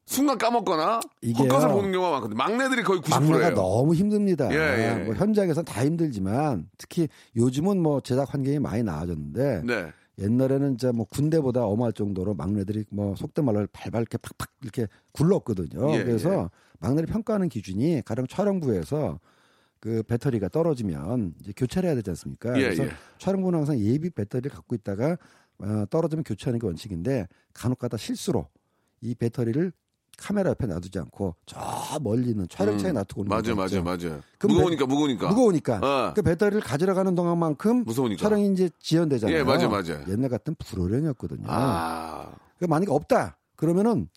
순간 0.06 0.38
까먹거나. 0.38 1.00
헛것을 1.38 1.70
보는 1.70 1.92
경우가 1.92 2.12
많거든요. 2.12 2.38
막내들이 2.38 2.84
거의 2.84 3.00
90%예요. 3.00 3.30
막내가 3.32 3.50
너무 3.54 3.94
힘듭니다. 3.94 4.50
예, 4.52 5.00
예. 5.00 5.04
뭐 5.06 5.14
현장에서는 5.16 5.64
다 5.66 5.86
힘들지만 5.86 6.68
특히 6.78 7.08
요즘은 7.38 7.82
뭐 7.82 8.02
제작 8.02 8.34
환경이 8.34 8.60
많이 8.60 8.84
나아졌는데 8.84 9.62
네. 9.66 9.92
옛날에는 10.20 10.78
진짜 10.78 10.92
뭐 10.92 11.06
군대보다 11.06 11.66
엄할 11.66 11.94
정도로 11.94 12.36
막내들이 12.36 12.86
뭐 12.92 13.16
속된 13.16 13.44
말로 13.46 13.66
발발 13.72 14.02
이렇게 14.02 14.18
팍팍 14.18 14.50
이렇게 14.62 14.88
굴렀거든요. 15.12 15.96
예, 15.96 16.04
그래서 16.04 16.44
예. 16.44 16.50
막내를 16.80 17.08
평가하는 17.08 17.50
기준이 17.50 18.02
가령 18.06 18.28
촬영부에서 18.28 19.20
그 19.80 20.04
배터리가 20.04 20.50
떨어지면 20.50 21.34
이제 21.42 21.52
교체를 21.56 21.88
해야 21.88 21.96
되지 21.96 22.12
않습니까? 22.12 22.56
예, 22.58 22.64
그래서 22.64 22.86
예. 22.86 22.92
촬영부는 23.18 23.60
항상 23.60 23.80
예비 23.80 24.10
배터리를 24.10 24.52
갖고 24.52 24.76
있다가 24.76 25.18
어, 25.60 25.86
떨어지면 25.90 26.24
교체하는 26.24 26.60
게 26.60 26.68
원칙인데 26.68 27.28
간혹가다 27.54 27.98
실수로 27.98 28.48
이 29.02 29.16
배터리를 29.16 29.72
카메라 30.18 30.52
옆에 30.52 30.68
놔두지 30.68 31.00
않고 31.00 31.36
저 31.46 31.60
멀리 32.02 32.30
있는 32.32 32.48
촬영차에 32.48 32.92
음, 32.92 32.96
놔두고 32.96 33.24
맞아, 33.26 33.54
맞아. 33.56 33.82
맞아. 33.82 34.20
그럼 34.38 34.56
무거우니까, 34.56 34.86
무거우니까. 34.86 35.28
무거우니까 35.30 35.78
어. 35.82 36.14
그 36.14 36.22
배터리를 36.22 36.62
가지러 36.62 36.94
가는 36.94 37.14
동안만큼 37.16 37.84
무서우니까. 37.86 38.22
촬영이 38.22 38.52
이제 38.54 38.70
지연되잖아요. 38.80 39.36
예, 39.38 39.44
맞아, 39.44 39.68
맞아. 39.68 40.00
옛날 40.08 40.30
같은 40.30 40.56
불호령이었거든요. 40.60 41.44
아, 41.48 42.32
그 42.60 42.66
만약에 42.66 42.92
없다 42.92 43.38
그러면은 43.56 44.08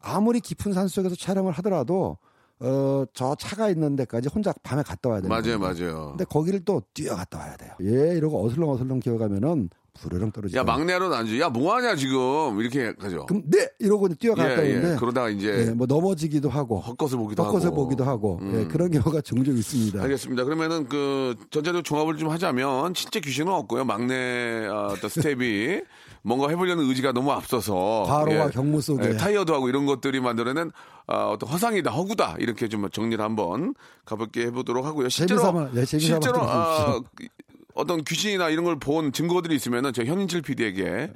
아무리 0.00 0.40
깊은 0.40 0.72
산 0.72 0.88
속에서 0.88 1.14
촬영을 1.16 1.52
하더라도 1.52 2.18
어 2.60 3.04
저 3.14 3.36
차가 3.36 3.70
있는 3.70 3.94
데까지 3.94 4.28
혼자 4.34 4.52
밤에 4.64 4.82
갔다 4.82 5.08
와야 5.08 5.20
돼요. 5.20 5.28
맞아요, 5.28 5.58
맞아요. 5.60 6.08
근데 6.10 6.24
거기를 6.24 6.64
또 6.64 6.82
뛰어갔다 6.92 7.38
와야 7.38 7.56
돼요. 7.56 7.70
예, 7.82 8.16
이러고 8.16 8.44
어슬렁 8.44 8.68
어슬렁 8.70 8.98
기어가면은 9.00 9.70
불호령 10.00 10.32
떨어지죠. 10.32 10.58
야, 10.58 10.64
막내로는 10.64 11.16
안 11.16 11.26
줘. 11.26 11.38
야, 11.38 11.48
뭐하냐, 11.48 11.96
지금. 11.96 12.60
이렇게 12.60 12.94
하죠. 12.98 13.26
그럼 13.26 13.42
네 13.46 13.68
이러고 13.78 14.08
뛰어갔다 14.14 14.64
예, 14.66 14.92
예. 14.92 14.96
그러다가 14.98 15.28
이제 15.28 15.66
예, 15.68 15.70
뭐 15.72 15.86
넘어지기도 15.86 16.48
하고 16.48 16.80
헛것을 16.80 17.18
보기도 17.18 17.44
헛것을 17.44 17.68
하고. 17.68 17.76
보기도 17.76 18.04
하고 18.04 18.38
음. 18.42 18.60
예, 18.60 18.66
그런 18.66 18.90
경우가 18.90 19.20
종종 19.22 19.56
있습니다. 19.56 20.02
알겠습니다. 20.02 20.44
그러면은 20.44 20.88
그 20.88 21.34
전체적으로 21.50 21.82
종합을 21.82 22.16
좀 22.16 22.30
하자면 22.30 22.94
진짜 22.94 23.20
귀신은 23.20 23.52
없고요. 23.52 23.84
막내 23.84 24.66
아, 24.70 24.86
어떤 24.92 25.10
스텝이 25.10 25.82
뭔가 26.22 26.48
해보려는 26.48 26.84
의지가 26.88 27.12
너무 27.12 27.32
앞서서 27.32 28.04
과로와 28.06 28.46
예. 28.46 28.50
경무 28.50 28.80
속에 28.80 29.10
예, 29.10 29.16
타이어도 29.16 29.54
하고 29.54 29.68
이런 29.68 29.86
것들이 29.86 30.20
만들어낸 30.20 30.70
아, 31.06 31.28
어떤 31.28 31.48
화상이다, 31.48 31.90
허구다 31.90 32.36
이렇게 32.38 32.68
좀 32.68 32.88
정리를 32.90 33.22
한번 33.24 33.74
가볍게 34.04 34.42
해보도록 34.46 34.84
하고요. 34.84 35.08
실제로 35.08 35.40
재미삼아, 35.40 35.70
예, 35.76 35.84
재미삼아 35.84 36.20
실제로 36.20 36.38
아, 36.42 37.00
들 37.16 37.28
어떤 37.78 38.02
귀신이나 38.04 38.48
이런 38.50 38.64
걸 38.64 38.76
본 38.78 39.12
증거들이 39.12 39.54
있으면은 39.56 39.92
저 39.92 40.04
현인철 40.04 40.42
PD에게 40.42 41.12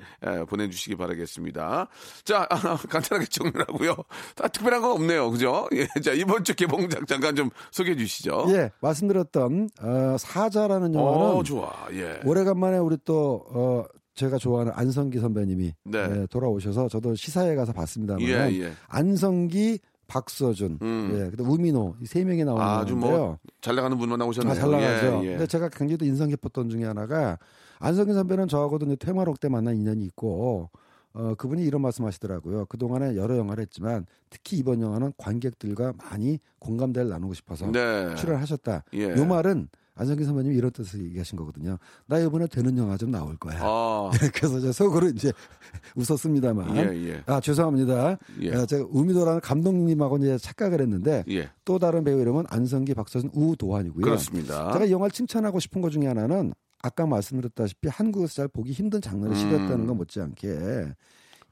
보내주시기 0.49 0.97
바라겠습니다. 0.97 1.89
자 2.25 2.47
아, 2.51 2.57
간단하게 2.89 3.27
정리하고요. 3.27 3.97
다 4.35 4.49
특별한 4.49 4.81
건 4.83 4.93
없네요, 4.93 5.31
그죠? 5.31 5.69
예, 5.75 5.87
자 6.01 6.13
이번 6.13 6.45
주 6.45 6.55
개봉작 6.55 7.07
잠깐 7.07 7.37
좀 7.37 7.51
소개해 7.71 7.97
주시죠. 7.97 8.47
예, 8.49 8.71
말씀드렸던 8.81 9.69
어, 9.81 10.17
사자라는 10.19 10.95
영화는 10.95 11.27
어, 11.37 11.43
좋아. 11.43 11.71
예. 11.93 12.21
오래간만에 12.25 12.79
우리 12.79 12.97
또 13.05 13.45
어, 13.51 13.85
제가 14.15 14.39
좋아하는 14.39 14.73
안성기 14.75 15.19
선배님이 15.21 15.75
네. 15.85 15.99
예, 15.99 16.27
돌아오셔서 16.31 16.89
저도 16.89 17.15
시사회 17.15 17.55
가서 17.55 17.73
봤습니다만 17.73 18.23
예, 18.23 18.61
예. 18.61 18.73
안성기, 18.89 19.79
박서준, 20.07 20.79
음. 20.83 21.11
예, 21.15 21.31
그다음 21.31 21.51
우민호 21.51 21.97
이 22.03 22.07
세 22.07 22.25
명이 22.25 22.45
나오는 22.45 22.63
아주 22.63 22.95
건데요. 22.99 23.39
뭐잘 23.61 23.75
나가는 23.77 23.97
분만 23.97 24.19
나오셨네요. 24.19 24.53
아, 24.53 24.55
잘 24.55 24.71
나가죠. 24.71 25.21
예, 25.23 25.27
예. 25.27 25.31
근데 25.33 25.47
제가 25.47 25.69
굉장히 25.71 25.97
또 25.99 26.05
인상 26.05 26.29
깊었던 26.29 26.69
중에 26.69 26.85
하나가 26.85 27.39
안성기 27.79 28.13
선배는 28.13 28.49
저하고도 28.49 28.87
이제 28.87 28.97
테마록 28.97 29.41
때 29.41 29.49
만난 29.49 29.77
인연이 29.77 30.05
있고 30.05 30.71
어, 31.15 31.35
그분이 31.37 31.63
이런 31.65 31.83
말씀하시더라고요. 31.83 32.67
그 32.67 32.79
동안에 32.79 33.17
여러 33.17 33.37
영화를 33.37 33.63
했지만 33.63 34.07
특히 34.31 34.57
이번 34.59 34.81
영화는 34.81 35.13
관객들과 35.19 35.93
많이 35.99 36.39
공감대를 36.59 37.09
나누고 37.11 37.35
싶어서 37.35 37.71
네. 37.71 38.15
출연하셨다. 38.15 38.85
예. 38.95 39.11
요 39.17 39.25
말은 39.27 39.69
안성기 39.95 40.25
선배님이 40.25 40.57
이런 40.57 40.71
뜻을 40.71 41.05
얘기하신 41.05 41.37
거거든요. 41.37 41.79
나 42.07 42.19
이번에 42.19 42.47
되는 42.47 42.77
영화 42.79 42.97
좀 42.97 43.11
나올 43.11 43.37
거야. 43.37 43.59
아, 43.61 44.11
그래서 44.35 44.61
저 44.61 44.73
속으로 44.73 45.09
이제 45.09 45.33
웃었습니다만. 45.97 46.77
예, 46.77 47.11
예. 47.11 47.23
아 47.27 47.41
죄송합니다. 47.41 48.17
예. 48.41 48.55
아, 48.55 48.67
제가 48.67 48.87
우미도라는 48.91 49.41
감독님하고 49.41 50.19
이제 50.19 50.39
착각을 50.39 50.81
했는데 50.81 51.25
예. 51.29 51.51
또 51.65 51.79
다른 51.79 52.05
배우 52.05 52.21
이름은 52.21 52.45
안성기, 52.49 52.95
박서준, 52.95 53.31
우도환이고요. 53.35 54.05
그렇습니다. 54.05 54.73
제가 54.73 54.87
이 54.87 54.93
영화를 54.93 55.11
칭찬하고 55.11 55.61
싶은 55.61 55.83
것 55.83 55.91
중에 55.91 56.07
하나는 56.07 56.55
아까 56.83 57.07
말씀드렸다시피 57.07 57.89
한국에서 57.89 58.35
잘 58.35 58.49
보기 58.49 58.73
힘든 58.73 59.01
장르를 59.01 59.35
음. 59.35 59.39
실렸다는 59.39 59.87
것 59.87 59.95
못지않게 59.95 60.95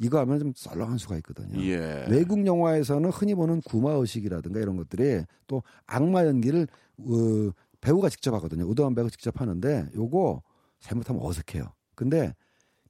이거 0.00 0.18
하면 0.20 0.38
좀 0.38 0.52
썰렁한 0.56 0.98
수가 0.98 1.16
있거든요. 1.18 1.62
예. 1.62 2.06
외국 2.08 2.44
영화에서는 2.46 3.10
흔히 3.10 3.34
보는 3.34 3.60
구마 3.60 3.92
의식이라든가 3.92 4.58
이런 4.58 4.76
것들이 4.76 5.24
또 5.46 5.62
악마 5.86 6.24
연기를 6.24 6.66
어, 6.98 7.50
배우가 7.80 8.08
직접 8.08 8.34
하거든요. 8.34 8.64
우도환 8.66 8.94
배우가 8.94 9.10
직접 9.10 9.40
하는데 9.40 9.88
요거 9.94 10.42
잘못하면 10.80 11.22
어색해요. 11.22 11.72
근데 11.94 12.34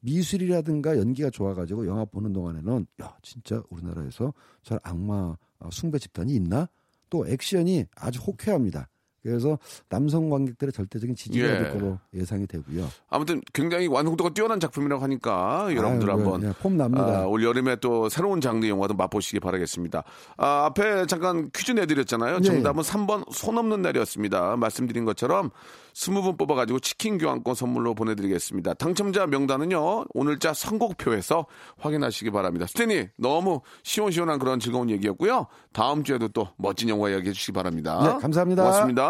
미술이라든가 0.00 0.96
연기가 0.98 1.30
좋아가지고 1.30 1.86
영화 1.86 2.04
보는 2.04 2.32
동안에는 2.32 2.86
야 3.02 3.16
진짜 3.22 3.62
우리나라에서 3.70 4.32
저 4.62 4.78
악마 4.82 5.36
어, 5.58 5.70
숭배 5.70 5.98
집단이 5.98 6.34
있나? 6.34 6.68
또 7.10 7.26
액션이 7.26 7.86
아주 7.96 8.20
호쾌합니다. 8.20 8.88
그래서 9.22 9.58
남성 9.88 10.30
관객들의 10.30 10.72
절대적인 10.72 11.14
지지가 11.14 11.46
예. 11.46 11.58
될 11.58 11.72
거로 11.72 11.98
예상이 12.14 12.46
되고요. 12.46 12.88
아무튼 13.08 13.42
굉장히 13.52 13.86
완성도가 13.86 14.30
뛰어난 14.30 14.60
작품이라고 14.60 15.02
하니까 15.02 15.68
여러분들 15.74 16.10
아유, 16.10 16.18
한번 16.18 16.42
예, 16.42 16.52
폼 16.60 16.76
납니다. 16.76 17.20
아, 17.20 17.26
올 17.26 17.44
여름에 17.44 17.76
또 17.76 18.08
새로운 18.08 18.40
장르 18.40 18.66
영화도 18.66 18.94
맛보시기 18.94 19.40
바라겠습니다. 19.40 20.04
아, 20.38 20.64
앞에 20.66 21.06
잠깐 21.06 21.50
퀴즈 21.54 21.72
내드렸잖아요. 21.72 22.38
네. 22.38 22.42
정답은 22.42 22.82
3번 22.82 23.24
손 23.32 23.58
없는 23.58 23.82
날이었습니다. 23.82 24.56
말씀드린 24.56 25.04
것처럼 25.04 25.50
20분 25.94 26.38
뽑아가지고 26.38 26.78
치킨 26.80 27.18
교환권 27.18 27.54
선물로 27.54 27.94
보내드리겠습니다. 27.94 28.74
당첨자 28.74 29.26
명단은요 29.26 30.04
오늘자 30.14 30.54
선곡표에서 30.54 31.46
확인하시기 31.78 32.30
바랍니다. 32.30 32.66
스탠이 32.66 33.08
너무 33.16 33.60
시원시원한 33.82 34.38
그런 34.38 34.60
즐거운 34.60 34.88
얘기였고요. 34.90 35.46
다음 35.72 36.04
주에도 36.04 36.28
또 36.28 36.48
멋진 36.56 36.88
영화 36.88 37.10
이야기 37.10 37.28
해 37.28 37.32
주시기 37.32 37.52
바랍니다. 37.52 38.00
네, 38.02 38.20
감사합니다. 38.20 38.62
고맙습니다. 38.62 39.09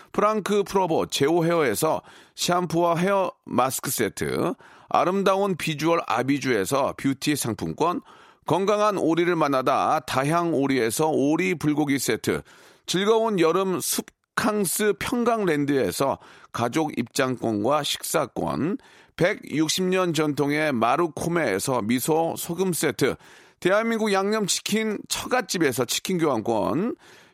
프랑크 0.11 0.63
프로보 0.63 1.05
제오 1.07 1.45
헤어에서 1.45 2.01
샴푸와 2.35 2.97
헤어 2.97 3.31
마스크 3.45 3.91
세트, 3.91 4.53
아름다운 4.89 5.55
비주얼 5.55 6.01
아비주에서 6.05 6.95
뷰티 6.97 7.35
상품권, 7.35 8.01
건강한 8.45 8.97
오리를 8.97 9.33
만나다 9.35 10.01
다향 10.01 10.53
오리에서 10.53 11.07
오리 11.07 11.55
불고기 11.55 11.99
세트, 11.99 12.41
즐거운 12.85 13.39
여름 13.39 13.79
숲캉스 13.79 14.95
평강랜드에서 14.99 16.17
가족 16.51 16.97
입장권과 16.97 17.83
식사권, 17.83 18.77
160년 19.15 20.15
전통의 20.15 20.73
마루코메에서 20.73 21.83
미소 21.83 22.35
소금 22.37 22.73
세트, 22.73 23.15
대한민국 23.59 24.11
양념치킨 24.11 24.97
처갓집에서 25.07 25.85
치킨 25.85 26.17
교환권, 26.17 26.95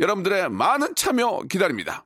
여러분들의 0.00 0.48
많은 0.50 0.94
참여 0.94 1.42
기다립니다. 1.48 2.04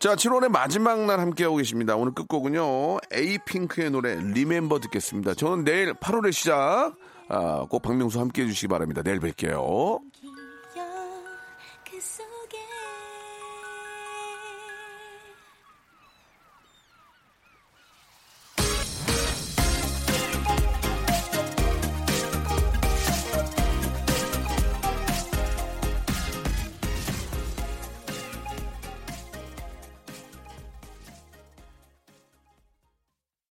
자, 0.00 0.14
7월의 0.16 0.50
마지막 0.50 1.00
날 1.06 1.18
함께하고 1.18 1.56
계십니다. 1.56 1.96
오늘 1.96 2.12
끝곡은요, 2.12 2.98
에이핑크의 3.10 3.90
노래, 3.90 4.16
리멤버 4.16 4.78
듣겠습니다. 4.80 5.32
저는 5.32 5.64
내일 5.64 5.94
8월의 5.94 6.32
시작, 6.32 6.94
아, 7.28 7.66
꼭 7.68 7.82
박명수 7.82 8.20
함께 8.20 8.42
해주시기 8.42 8.68
바랍니다. 8.68 9.02
내일 9.02 9.20
뵐게요. 9.20 10.00